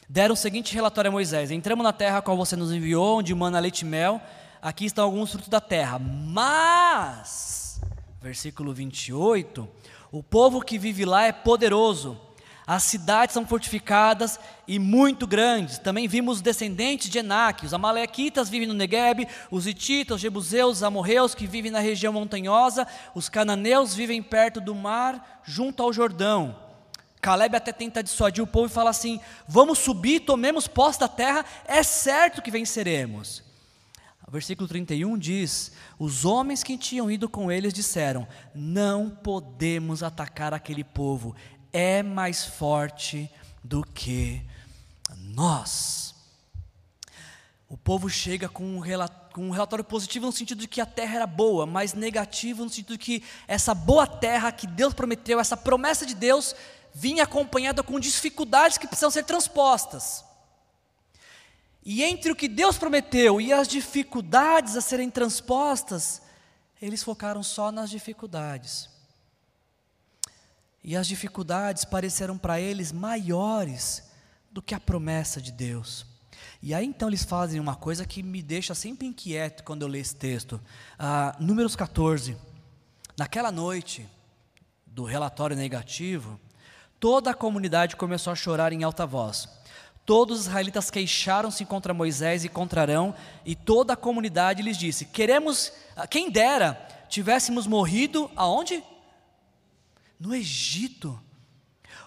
[0.07, 3.35] Deram o seguinte relatório a Moisés: Entramos na terra a qual você nos enviou, onde
[3.35, 4.21] mana leite e mel.
[4.65, 6.01] Aqui estão alguns frutos da terra.
[6.01, 7.81] Mas,
[8.21, 9.69] versículo 28,
[10.11, 12.21] o povo que vive lá é poderoso
[12.67, 15.77] as cidades são fortificadas e muito grandes.
[15.77, 17.67] Também vimos descendentes de Enaque.
[17.67, 22.12] Os amalequitas vivem no Negueb, os hititas, os jebuseus, os amorreus que vivem na região
[22.12, 26.57] montanhosa, os cananeus vivem perto do mar, junto ao Jordão.
[27.21, 31.45] Caleb até tenta dissuadir o povo e fala assim: Vamos subir, tomemos posse da terra,
[31.67, 33.44] é certo que venceremos.
[34.35, 40.82] Versículo 31 diz: Os homens que tinham ido com eles disseram: Não podemos atacar aquele
[40.82, 41.37] povo,
[41.72, 43.30] é mais forte
[43.62, 44.43] do que
[45.18, 46.16] nós.
[47.68, 48.82] O povo chega com um,
[49.32, 52.70] com um relatório positivo no sentido de que a terra era boa, mas negativo no
[52.70, 56.57] sentido de que essa boa terra que Deus prometeu, essa promessa de Deus,
[56.93, 60.24] vinha acompanhada com dificuldades que precisam ser transpostas.
[61.85, 66.22] E entre o que Deus prometeu e as dificuldades a serem transpostas,
[66.80, 68.89] eles focaram só nas dificuldades.
[70.82, 74.05] E as dificuldades pareceram para eles maiores
[74.51, 76.07] do que a promessa de Deus.
[76.62, 80.03] E aí então eles fazem uma coisa que me deixa sempre inquieto quando eu leio
[80.03, 80.61] esse texto.
[80.99, 82.37] Ah, números 14.
[83.16, 84.09] Naquela noite
[84.87, 86.41] do relatório negativo,
[86.99, 89.49] toda a comunidade começou a chorar em alta voz.
[90.07, 95.07] Todos os israelitas queixaram-se contra Moisés e contra Arão, e toda a comunidade lhes disse:
[95.07, 96.75] Queremos, ah, quem dera,
[97.09, 98.85] tivéssemos morrido aonde?
[100.21, 101.19] No Egito.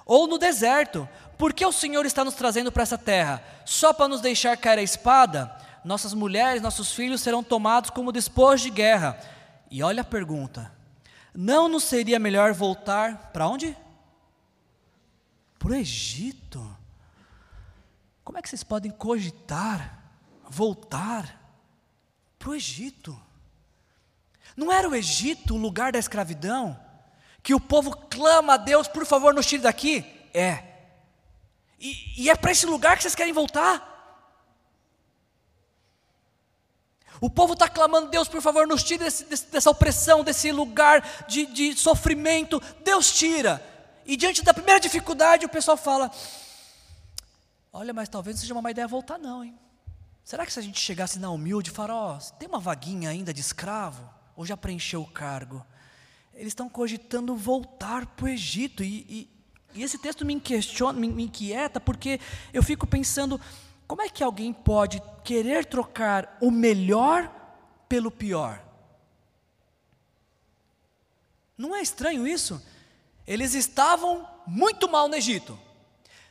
[0.06, 1.08] Ou no deserto.
[1.38, 3.44] Por que o Senhor está nos trazendo para essa terra?
[3.66, 5.56] Só para nos deixar cair a espada?
[5.84, 9.20] Nossas mulheres, nossos filhos serão tomados como despojo de guerra.
[9.72, 10.72] E olha a pergunta:
[11.34, 13.76] não nos seria melhor voltar para onde?
[15.58, 16.77] Para o Egito.
[18.38, 20.00] Como é que vocês podem cogitar
[20.48, 21.42] voltar
[22.38, 23.20] para o Egito?
[24.56, 26.80] Não era o Egito o lugar da escravidão?
[27.42, 30.06] que o povo clama a Deus, por favor, nos tire daqui?
[30.36, 30.64] É.
[31.80, 33.82] E, e é para esse lugar que vocês querem voltar?
[37.20, 41.48] O povo está clamando, Deus, por favor, nos tire desse, dessa opressão, desse lugar de,
[41.48, 42.62] de sofrimento.
[42.84, 43.66] Deus tira.
[44.06, 46.12] E diante da primeira dificuldade, o pessoal fala:
[47.72, 49.58] Olha, mas talvez não seja uma má ideia voltar, não, hein?
[50.24, 53.10] Será que se a gente chegasse na humilde e falar: Ó, oh, tem uma vaguinha
[53.10, 54.10] ainda de escravo?
[54.36, 55.66] Ou já preencheu o cargo?
[56.38, 58.84] eles estão cogitando voltar para o Egito.
[58.84, 59.30] E, e,
[59.74, 62.20] e, esse texto me, questiona, me, me inquieta, porque
[62.54, 63.42] eu fico pensando:
[63.88, 67.30] como é que alguém pode querer trocar o melhor
[67.90, 68.64] pelo pior?
[71.58, 72.62] Não é estranho isso?
[73.26, 75.60] Eles estavam muito mal no Egito.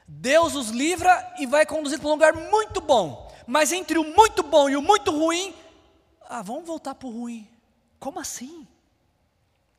[0.07, 3.33] Deus os livra e vai conduzir para um lugar muito bom.
[3.47, 5.55] Mas entre o muito bom e o muito ruim,
[6.29, 7.49] ah, vamos voltar para o ruim.
[7.99, 8.67] Como assim?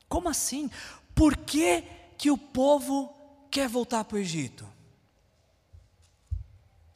[0.08, 0.70] Como assim?
[1.14, 1.82] Por que,
[2.16, 3.14] que o povo
[3.50, 4.66] quer voltar para o Egito?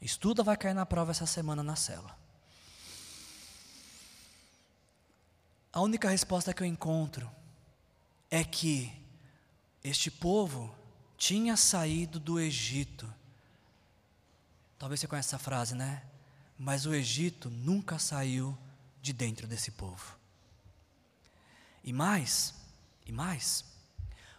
[0.01, 2.17] Estuda, vai cair na prova essa semana na cela.
[5.73, 7.31] A única resposta que eu encontro
[8.31, 8.93] é que
[9.83, 10.75] este povo
[11.17, 13.13] tinha saído do Egito.
[14.83, 16.03] Talvez você conheça essa frase, né?
[16.59, 18.59] Mas o Egito nunca saiu
[19.01, 20.19] de dentro desse povo.
[21.85, 22.53] E mais,
[23.07, 23.65] e mais,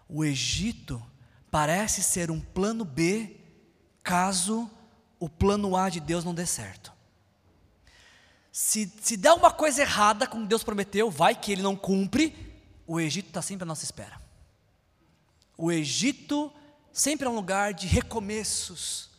[0.05, 1.01] o Egito
[1.49, 3.39] parece ser um plano B
[4.03, 4.69] caso
[5.17, 6.91] o plano A de Deus não dê certo.
[8.51, 12.53] Se, se der uma coisa errada, como Deus prometeu, vai que ele não cumpre,
[12.85, 14.21] o Egito está sempre à nossa espera.
[15.57, 16.51] O Egito
[16.91, 19.12] sempre é um lugar de recomeços,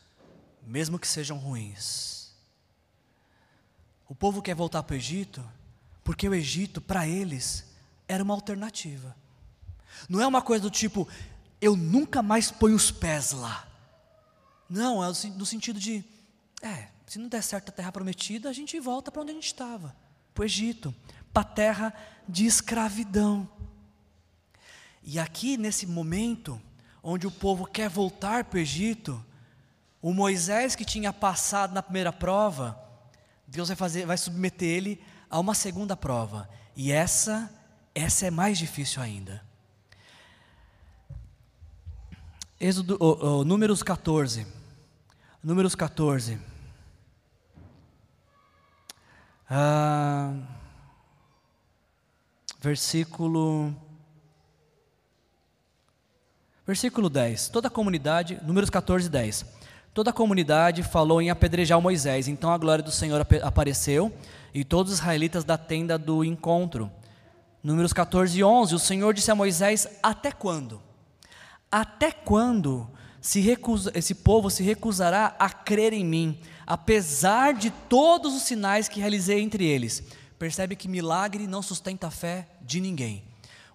[0.67, 2.33] mesmo que sejam ruins.
[4.09, 5.45] O povo quer voltar para o Egito,
[6.03, 7.65] porque o Egito, para eles,
[8.07, 9.17] era uma alternativa.
[10.09, 11.09] Não é uma coisa do tipo,
[11.61, 13.67] eu nunca mais ponho os pés lá.
[14.69, 16.05] Não, é no sentido de,
[16.61, 19.47] é, se não der certo a terra prometida, a gente volta para onde a gente
[19.47, 19.95] estava,
[20.35, 20.95] para o Egito,
[21.33, 21.95] para a terra
[22.29, 23.49] de escravidão.
[25.03, 26.61] E aqui, nesse momento,
[27.03, 29.25] onde o povo quer voltar para o Egito,
[30.05, 32.79] o Moisés que tinha passado na primeira prova,
[33.47, 36.47] Deus vai, fazer, vai submeter ele a uma segunda prova.
[36.77, 37.51] E essa,
[37.95, 39.43] essa é mais difícil ainda.
[42.61, 44.47] Êxodo, oh, oh, números 14.
[45.43, 46.39] Números 14.
[49.49, 50.35] Ah,
[52.61, 53.75] versículo.
[56.67, 57.49] Versículo 10.
[57.49, 59.64] Toda a comunidade, números 14, 10.
[59.95, 62.27] Toda a comunidade falou em apedrejar Moisés.
[62.27, 64.13] Então a glória do Senhor apareceu
[64.53, 66.91] e todos os israelitas da tenda do encontro.
[67.63, 68.75] Números 14, 11.
[68.75, 70.83] O Senhor disse a Moisés: Até quando?
[71.71, 72.91] Até quando
[73.37, 78.99] recusa, esse povo se recusará a crer em mim, apesar de todos os sinais que
[78.99, 80.03] realizei entre eles?
[80.41, 83.23] Percebe que milagre não sustenta a fé de ninguém.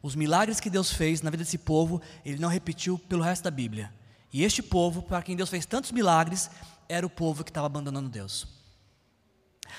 [0.04, 3.52] Os milagres que Deus fez na vida desse povo, ele não repetiu pelo resto da
[3.52, 3.90] Bíblia.
[4.32, 6.50] E este povo, para quem Deus fez tantos milagres,
[6.88, 8.48] era o povo que estava abandonando Deus.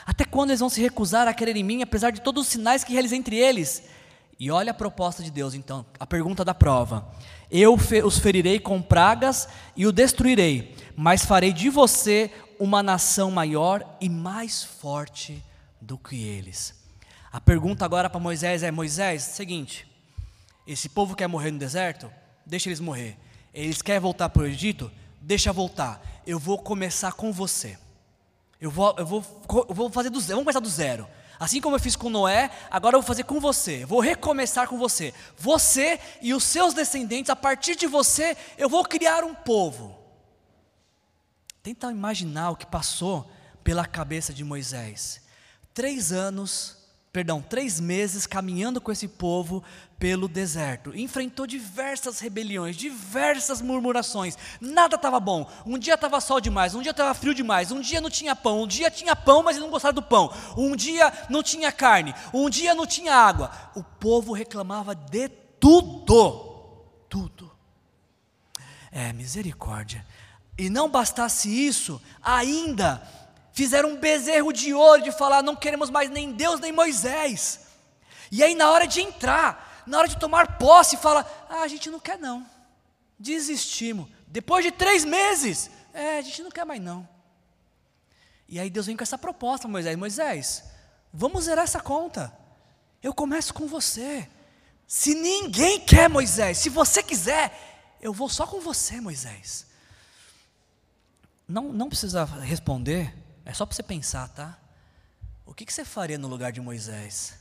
[0.06, 2.84] Até quando eles vão se recusar a crer em mim, apesar de todos os sinais
[2.84, 3.82] que realizei entre eles?
[4.38, 7.12] E olha a proposta de Deus, então, a pergunta da prova:
[7.50, 7.74] Eu
[8.04, 14.08] os ferirei com pragas e o destruirei, mas farei de você uma nação maior e
[14.08, 15.42] mais forte
[15.80, 16.74] do que eles.
[17.32, 19.86] A pergunta agora para Moisés é: Moisés, seguinte,
[20.66, 22.10] esse povo quer morrer no deserto?
[22.46, 23.18] Deixa eles morrer.
[23.52, 24.90] Eles querem voltar para o Egito?
[25.20, 26.00] Deixa voltar.
[26.26, 27.78] Eu vou começar com você.
[28.60, 29.24] Eu vou, eu vou,
[29.68, 30.36] eu vou fazer do zero.
[30.36, 31.08] Vamos começar do zero.
[31.38, 33.86] Assim como eu fiz com Noé, agora eu vou fazer com você.
[33.86, 35.14] Vou recomeçar com você.
[35.38, 39.98] Você e os seus descendentes, a partir de você, eu vou criar um povo.
[41.62, 43.30] Tenta imaginar o que passou
[43.64, 45.22] pela cabeça de Moisés.
[45.72, 46.79] Três anos
[47.12, 49.62] perdão, três meses caminhando com esse povo
[49.98, 50.96] pelo deserto.
[50.96, 54.36] Enfrentou diversas rebeliões, diversas murmurações.
[54.60, 55.50] Nada estava bom.
[55.66, 58.62] Um dia estava sol demais, um dia estava frio demais, um dia não tinha pão,
[58.62, 60.32] um dia tinha pão, mas ele não gostava do pão.
[60.56, 63.50] Um dia não tinha carne, um dia não tinha água.
[63.74, 66.48] O povo reclamava de tudo.
[67.08, 67.50] Tudo.
[68.92, 70.06] É, misericórdia.
[70.56, 73.02] E não bastasse isso, ainda
[73.52, 77.60] fizeram um bezerro de ouro de falar: não queremos mais nem Deus nem Moisés.
[78.30, 81.90] E aí, na hora de entrar, na hora de tomar posse, fala: ah, a gente
[81.90, 82.46] não quer não,
[83.18, 84.08] desistimos.
[84.26, 87.08] Depois de três meses, é, a gente não quer mais não.
[88.48, 90.64] E aí Deus vem com essa proposta, Moisés: Moisés,
[91.12, 92.36] vamos zerar essa conta.
[93.02, 94.28] Eu começo com você.
[94.86, 99.66] Se ninguém quer, Moisés, se você quiser, eu vou só com você, Moisés.
[101.46, 103.14] Não, não precisa responder,
[103.50, 104.56] é só para você pensar, tá?
[105.44, 107.36] O que, que você faria no lugar de Moisés?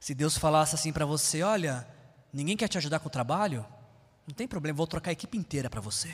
[0.00, 1.86] Se Deus falasse assim para você: olha,
[2.32, 3.64] ninguém quer te ajudar com o trabalho?
[4.26, 6.12] Não tem problema, vou trocar a equipe inteira para você.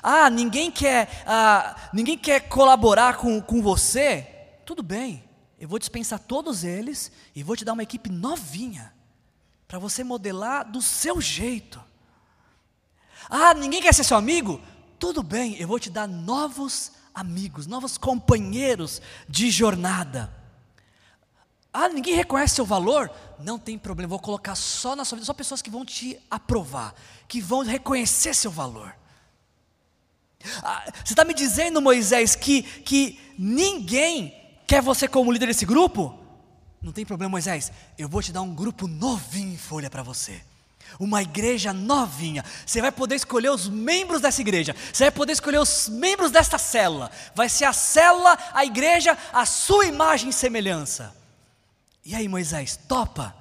[0.00, 4.22] Ah, ninguém quer, ah, ninguém quer colaborar com, com você?
[4.64, 8.94] Tudo bem, eu vou dispensar todos eles e vou te dar uma equipe novinha
[9.66, 11.82] para você modelar do seu jeito.
[13.28, 14.60] Ah, ninguém quer ser seu amigo?
[14.96, 20.30] Tudo bem, eu vou te dar novos amigos, novos companheiros de jornada.
[21.72, 23.10] Ah, ninguém reconhece seu valor?
[23.38, 26.94] Não tem problema, vou colocar só na sua vida, só pessoas que vão te aprovar,
[27.26, 28.94] que vão reconhecer seu valor.
[30.62, 36.18] Ah, você está me dizendo, Moisés, que, que ninguém quer você como líder desse grupo?
[36.82, 40.42] Não tem problema, Moisés, eu vou te dar um grupo novinho em folha para você
[40.98, 42.44] uma igreja novinha.
[42.64, 44.74] Você vai poder escolher os membros dessa igreja.
[44.92, 47.10] Você vai poder escolher os membros desta célula.
[47.34, 51.14] Vai ser a célula, a igreja, a sua imagem e semelhança.
[52.04, 53.34] E aí, Moisés, topa?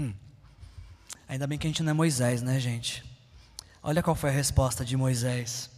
[0.00, 0.14] Hum.
[1.28, 3.04] Ainda bem que a gente não é Moisés, né, gente?
[3.82, 5.70] Olha qual foi a resposta de Moisés.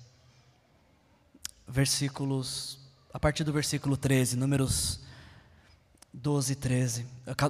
[1.67, 2.79] Versículos,
[3.13, 5.01] a partir do versículo 13, números
[6.21, 7.07] 12 e 13,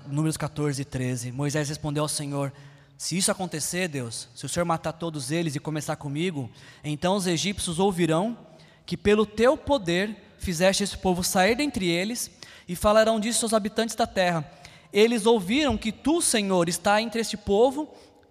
[0.09, 1.33] números 14 e 13.
[1.33, 2.53] Moisés respondeu ao Senhor:
[2.99, 6.51] Se isso acontecer, Deus, se o Senhor matar todos eles e começar comigo,
[6.85, 8.37] então os egípcios ouvirão
[8.85, 12.31] que pelo teu poder fizeste esse povo sair dentre eles
[12.69, 14.49] e falarão disso aos habitantes da terra.
[14.93, 17.89] Eles ouviram que tu, Senhor, está entre este povo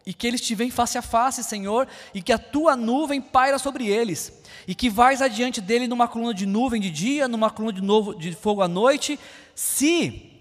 [0.08, 3.60] e que eles te veem face a face, Senhor, e que a tua nuvem paira
[3.60, 4.32] sobre eles,
[4.66, 8.16] e que vais adiante dele numa coluna de nuvem de dia, numa coluna de, novo,
[8.16, 9.20] de fogo à noite,
[9.54, 10.32] se,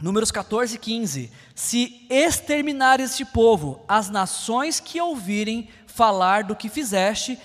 [0.00, 6.70] números 14 e 15, se exterminar este povo, as nações que ouvirem falar do que
[6.70, 7.38] fizeste,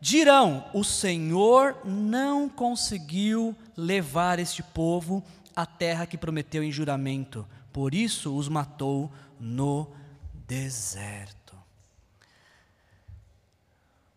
[0.00, 5.22] dirão: O Senhor não conseguiu levar este povo
[5.54, 9.97] a terra que prometeu em juramento, por isso os matou no
[10.48, 11.54] deserto.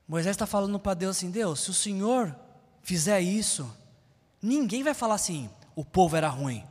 [0.08, 2.36] Moisés está falando para Deus assim: Deus, se o Senhor
[2.82, 3.72] fizer isso,
[4.42, 6.66] ninguém vai falar assim, o povo era ruim.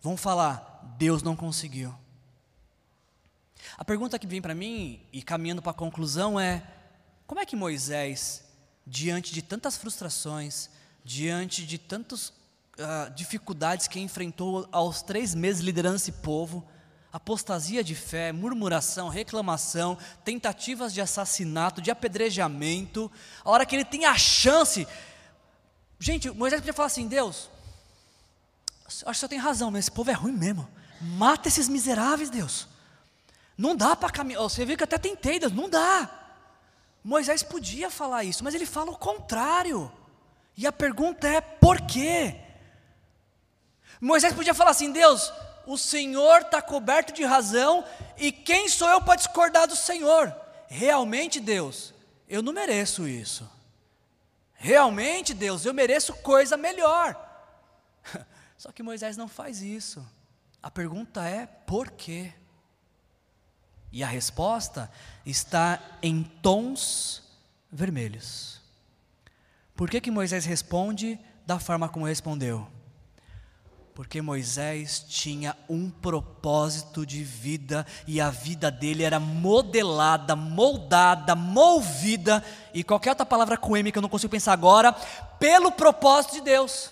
[0.00, 1.94] Vão falar, Deus não conseguiu.
[3.76, 6.62] A pergunta que vem para mim, e caminhando para a conclusão, é:
[7.26, 8.44] como é que Moisés,
[8.86, 10.70] diante de tantas frustrações,
[11.04, 16.66] diante de tantos uh, dificuldades que enfrentou aos três meses liderando esse povo,
[17.14, 23.08] apostasia de fé, murmuração, reclamação, tentativas de assassinato, de apedrejamento,
[23.44, 24.84] a hora que ele tem a chance.
[25.96, 27.48] Gente, Moisés podia falar assim: Deus,
[28.84, 30.68] acho que o senhor tem razão, mas esse povo é ruim mesmo.
[31.00, 32.66] Mata esses miseráveis, Deus.
[33.56, 34.42] Não dá para caminhar.
[34.42, 36.10] Você viu que até tentei, Deus, não dá.
[37.04, 39.92] Moisés podia falar isso, mas ele fala o contrário.
[40.56, 42.40] E a pergunta é: por quê?
[44.00, 45.32] Moisés podia falar assim: Deus,
[45.66, 47.84] o Senhor está coberto de razão,
[48.16, 50.34] e quem sou eu para discordar do Senhor?
[50.68, 51.94] Realmente, Deus,
[52.28, 53.48] eu não mereço isso.
[54.54, 57.16] Realmente, Deus, eu mereço coisa melhor.
[58.56, 60.04] Só que Moisés não faz isso.
[60.62, 62.32] A pergunta é: por quê?
[63.92, 64.90] E a resposta
[65.24, 67.22] está em tons
[67.70, 68.60] vermelhos.
[69.76, 72.66] Por que, que Moisés responde da forma como respondeu?
[73.94, 82.44] Porque Moisés tinha um propósito de vida e a vida dele era modelada, moldada, movida,
[82.72, 84.92] e qualquer outra palavra com M que eu não consigo pensar agora,
[85.38, 86.90] pelo propósito de Deus.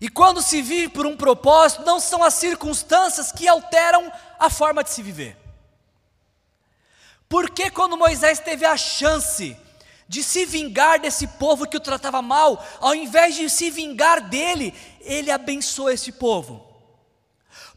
[0.00, 4.10] E quando se vive por um propósito, não são as circunstâncias que alteram
[4.40, 5.38] a forma de se viver.
[7.28, 9.56] Porque quando Moisés teve a chance
[10.12, 14.74] de se vingar desse povo que o tratava mal, ao invés de se vingar dele,
[15.00, 16.62] ele abençoou esse povo.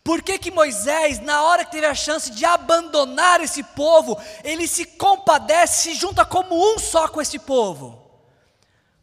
[0.03, 4.67] Por que, que Moisés, na hora que teve a chance de abandonar esse povo, ele
[4.67, 8.05] se compadece, se junta como um só com esse povo?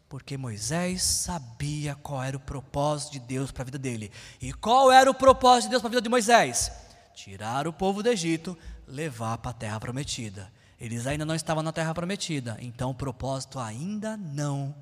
[0.07, 4.11] Porque Moisés sabia qual era o propósito de Deus para a vida dele.
[4.39, 6.71] E qual era o propósito de Deus para a vida de Moisés?
[7.15, 8.55] Tirar o povo do Egito,
[8.87, 10.53] levar para a terra prometida.
[10.83, 14.75] Eles ainda não estavam na terra prometida, então o propósito ainda não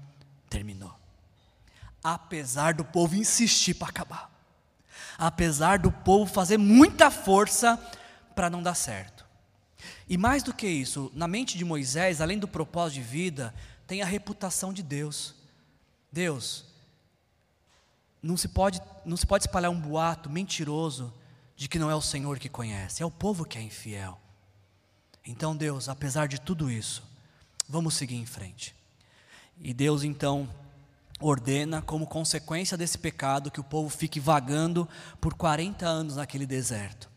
[0.49, 0.91] terminou.
[2.03, 4.32] Apesar do povo insistir para acabar,
[5.15, 7.78] apesar do povo fazer muita força
[8.34, 9.23] para não dar certo.
[10.10, 13.53] E mais do que isso, na mente de Moisés, além do propósito de vida,
[13.86, 15.36] tem a reputação de Deus.
[16.11, 16.65] Deus,
[18.23, 21.14] não se pode, não se pode espalhar um boato mentiroso
[21.56, 24.19] de que não é o Senhor que conhece, é o povo que é infiel.
[25.26, 27.03] Então, Deus, apesar de tudo isso,
[27.68, 28.76] vamos seguir em frente.
[29.60, 30.49] E Deus então
[31.19, 34.89] ordena, como consequência desse pecado, que o povo fique vagando
[35.19, 37.10] por 40 anos naquele deserto.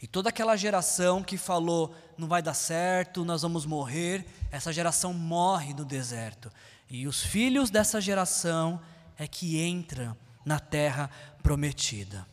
[0.00, 5.14] E toda aquela geração que falou, não vai dar certo, nós vamos morrer, essa geração
[5.14, 6.50] morre no deserto.
[6.90, 8.80] E os filhos dessa geração
[9.16, 11.08] é que entram na terra
[11.42, 12.26] prometida.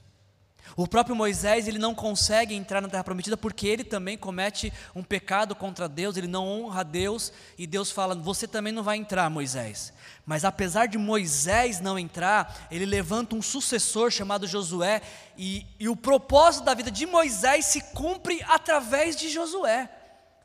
[0.76, 5.04] O próprio Moisés, ele não consegue entrar na terra prometida porque ele também comete um
[5.04, 9.30] pecado contra Deus, ele não honra Deus, e Deus fala: "Você também não vai entrar,
[9.30, 9.94] Moisés".
[10.26, 15.02] Mas apesar de Moisés não entrar, ele levanta um sucessor chamado Josué,
[15.38, 19.90] e, e o propósito da vida de Moisés se cumpre através de Josué,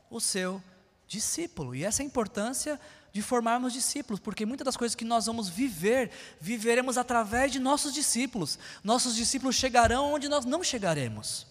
[0.09, 0.61] o seu
[1.07, 1.75] discípulo.
[1.75, 2.79] E essa é a importância
[3.15, 7.93] de formarmos discípulos, porque muitas das coisas que nós vamos viver, viveremos através de nossos
[7.93, 8.59] discípulos.
[8.83, 11.47] Nossos discípulos chegarão onde nós não chegaremos.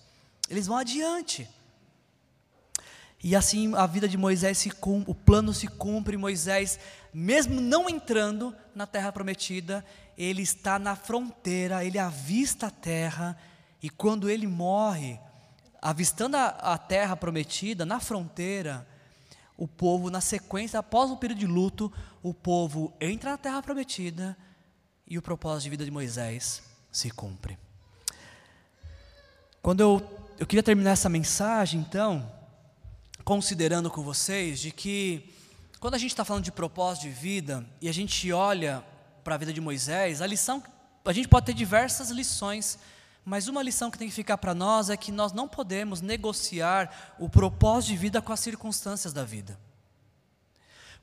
[0.51, 1.49] Eles vão adiante.
[3.23, 6.79] E assim a vida de Moisés se cumpre, o plano se cumpre, Moisés,
[7.15, 9.83] mesmo não entrando na terra prometida,
[10.19, 13.39] ele está na fronteira, ele avista a terra,
[13.83, 15.19] e quando ele morre,
[15.81, 18.87] avistando a, a terra prometida, na fronteira,
[19.57, 24.37] o povo, na sequência, após um período de luto, o povo entra na terra prometida
[25.07, 27.59] e o propósito de vida de Moisés se cumpre.
[29.63, 32.31] Quando eu, eu queria terminar essa mensagem, então,
[33.25, 35.33] considerando com vocês de que,
[35.79, 38.85] quando a gente está falando de propósito de vida e a gente olha
[39.23, 40.63] para a vida de Moisés, a lição,
[41.05, 42.79] a gente pode ter diversas lições
[43.25, 47.15] mas uma lição que tem que ficar para nós é que nós não podemos negociar
[47.19, 49.59] o propósito de vida com as circunstâncias da vida.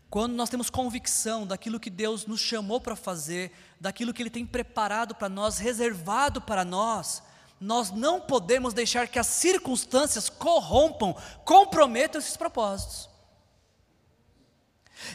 [0.09, 4.45] Quando nós temos convicção daquilo que Deus nos chamou para fazer, daquilo que Ele tem
[4.45, 7.23] preparado para nós, reservado para nós,
[7.59, 11.15] nós não podemos deixar que as circunstâncias corrompam,
[11.45, 13.10] comprometam esses propósitos.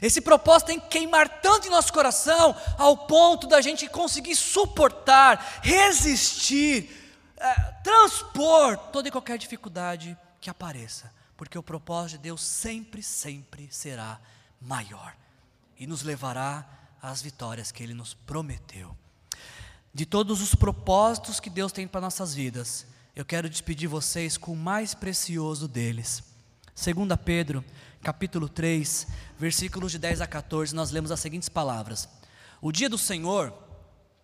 [0.01, 5.61] Esse propósito tem que queimar tanto em nosso coração, ao ponto da gente conseguir suportar,
[5.63, 6.91] resistir,
[7.37, 13.69] é, transpor toda e qualquer dificuldade que apareça, porque o propósito de Deus sempre, sempre
[13.71, 14.21] será
[14.61, 15.15] maior
[15.79, 16.67] e nos levará
[17.03, 18.97] às vitórias que Ele nos prometeu.
[19.93, 24.53] De todos os propósitos que Deus tem para nossas vidas, eu quero despedir vocês com
[24.53, 26.23] o mais precioso deles.
[26.75, 27.65] 2 Pedro
[28.07, 32.09] capítulo 3, versículos de 10 a 14, nós lemos as seguintes palavras:
[32.63, 33.53] O dia do Senhor,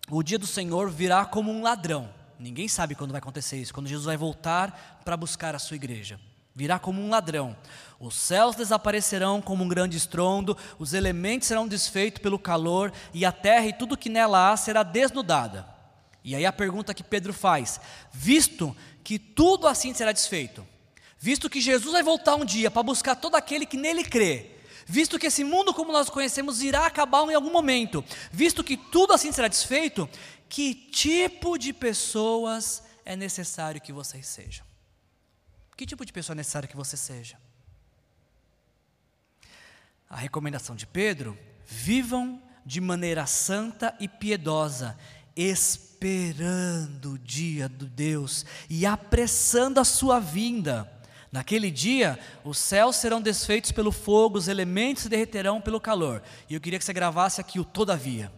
[0.09, 2.09] o dia do Senhor virá como um ladrão.
[2.39, 6.21] Ninguém sabe quando vai acontecer isso, quando Jesus vai voltar para buscar a sua igreja.
[6.55, 7.57] Virá como um ladrão.
[7.99, 13.33] Os céus desaparecerão como um grande estrondo, os elementos serão desfeitos pelo calor, e a
[13.33, 15.67] terra e tudo que nela há será desnudada.
[16.23, 17.81] E aí a pergunta que Pedro faz:
[18.13, 20.65] visto que tudo assim será desfeito,
[21.23, 24.51] visto que Jesus vai voltar um dia para buscar todo aquele que nele crê,
[24.85, 29.13] visto que esse mundo como nós conhecemos irá acabar em algum momento, visto que tudo
[29.13, 30.11] assim será desfeito,
[30.49, 34.67] que tipo de pessoas é necessário que vocês sejam?
[35.77, 37.39] Que tipo de pessoa é necessário que você seja?
[40.11, 44.99] A recomendação de Pedro: vivam de maneira santa e piedosa,
[45.37, 50.92] esperando o dia do Deus e apressando a sua vinda
[51.33, 56.23] Naquele dia, os céus serão desfeitos pelo fogo, os elementos se derreterão pelo calor.
[56.47, 58.31] E eu queria que você gravasse aqui o todavia.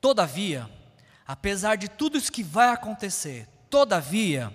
[0.00, 0.70] Todavia,
[1.26, 4.54] apesar de tudo isso que vai acontecer, todavia,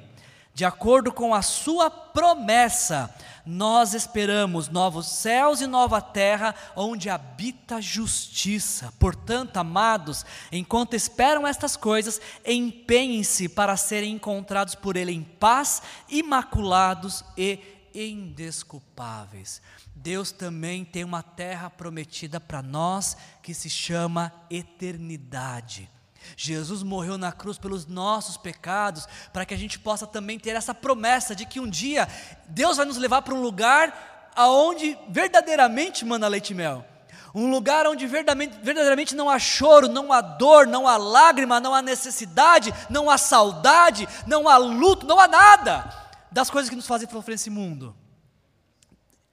[0.57, 3.13] de acordo com a sua promessa,
[3.45, 8.91] nós esperamos novos céus e nova terra, onde habita justiça.
[8.97, 17.23] Portanto, amados, enquanto esperam estas coisas, empenhem-se para serem encontrados por Ele em paz, imaculados
[17.37, 17.59] e
[17.93, 19.61] indesculpáveis.
[19.93, 25.87] Deus também tem uma terra prometida para nós que se chama eternidade.
[26.35, 30.73] Jesus morreu na cruz pelos nossos pecados, para que a gente possa também ter essa
[30.73, 32.07] promessa de que um dia
[32.47, 36.85] Deus vai nos levar para um lugar aonde verdadeiramente manda leite e mel.
[37.33, 41.73] Um lugar onde verdadeiramente, verdadeiramente não há choro, não há dor, não há lágrima, não
[41.73, 45.93] há necessidade, não há saudade, não há luto, não há nada
[46.31, 47.95] das coisas que nos fazem sofrer nesse mundo.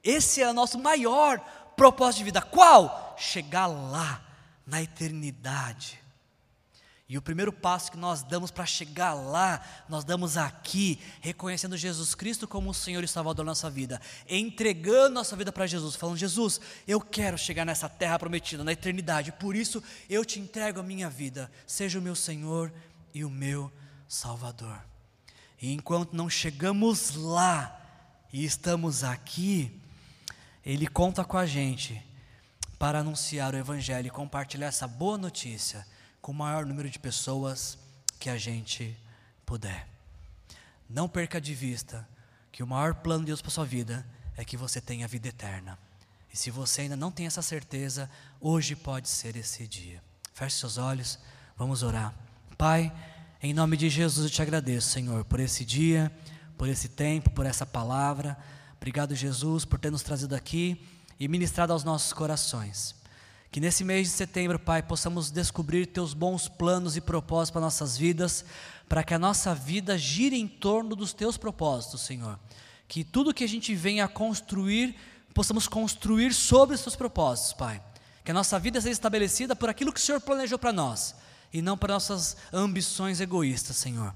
[0.03, 1.41] Esse é o nosso maior
[1.77, 2.43] propósito de vida.
[2.43, 3.15] Qual?
[3.19, 4.21] Chegar lá,
[4.67, 6.04] na eternidade.
[7.15, 12.13] E o primeiro passo que nós damos para chegar lá, nós damos aqui, reconhecendo Jesus
[12.13, 16.17] Cristo como o Senhor e Salvador da nossa vida, entregando nossa vida para Jesus, falando:
[16.17, 19.81] Jesus, eu quero chegar nessa terra prometida, na eternidade, por isso
[20.11, 22.73] eu te entrego a minha vida, seja o meu Senhor
[23.15, 23.71] e o meu
[24.09, 24.83] Salvador.
[25.63, 27.81] E enquanto não chegamos lá
[28.33, 29.81] e estamos aqui,
[30.67, 32.05] Ele conta com a gente
[32.77, 35.87] para anunciar o Evangelho e compartilhar essa boa notícia
[36.25, 37.77] com o maior número de pessoas
[38.19, 38.97] que a gente
[39.45, 39.87] puder.
[40.89, 42.09] Não perca de vista
[42.51, 45.79] que o maior plano de Deus para sua vida é que você tenha vida eterna.
[46.33, 48.09] E se você ainda não tem essa certeza,
[48.41, 50.03] hoje pode ser esse dia.
[50.33, 51.19] Feche seus olhos,
[51.59, 52.15] vamos orar.
[52.57, 52.91] Pai,
[53.43, 56.11] Em nome de Jesus eu te agradeço, Senhor, por esse dia,
[56.57, 58.35] por esse tempo, por essa palavra.
[58.79, 60.83] Obrigado, Jesus, por ter nos trazido aqui
[61.21, 62.95] e ministrado aos nossos corações.
[63.55, 67.97] Que nesse mês de setembro, Pai, possamos descobrir teus bons planos e propósitos para nossas
[67.97, 68.45] vidas,
[68.89, 72.37] para que a nossa vida gire em torno dos teus propósitos, Senhor.
[72.89, 74.97] Que tudo que a gente venha a construir,
[75.33, 77.81] possamos construir sobre os teus propósitos, Pai.
[78.25, 81.15] Que a nossa vida seja estabelecida por aquilo que o Senhor planejou para nós
[81.53, 84.13] e não para nossas ambições egoístas, Senhor.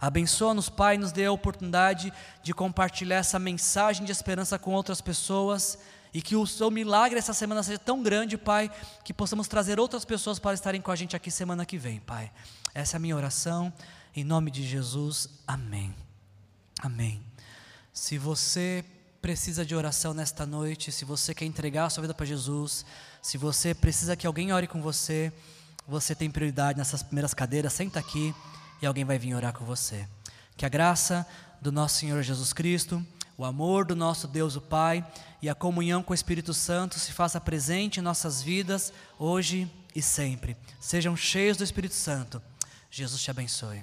[0.00, 2.12] Abençoa-nos, Pai, nos dê a oportunidade
[2.42, 5.78] de compartilhar essa mensagem de esperança com outras pessoas
[6.12, 8.70] e que o seu milagre essa semana seja tão grande, Pai,
[9.04, 12.30] que possamos trazer outras pessoas para estarem com a gente aqui semana que vem, Pai.
[12.74, 13.72] Essa é a minha oração,
[14.14, 15.94] em nome de Jesus, amém.
[16.82, 17.22] Amém.
[17.92, 18.84] Se você
[19.20, 22.84] precisa de oração nesta noite, se você quer entregar a sua vida para Jesus,
[23.20, 25.32] se você precisa que alguém ore com você,
[25.86, 28.34] você tem prioridade nessas primeiras cadeiras, senta aqui
[28.80, 30.08] e alguém vai vir orar com você.
[30.56, 31.26] Que a graça
[31.60, 33.04] do nosso Senhor Jesus Cristo,
[33.36, 35.04] o amor do nosso Deus o Pai
[35.42, 40.02] e a comunhão com o Espírito Santo se faça presente em nossas vidas, hoje e
[40.02, 40.56] sempre.
[40.80, 42.42] Sejam cheios do Espírito Santo.
[42.90, 43.82] Jesus te abençoe.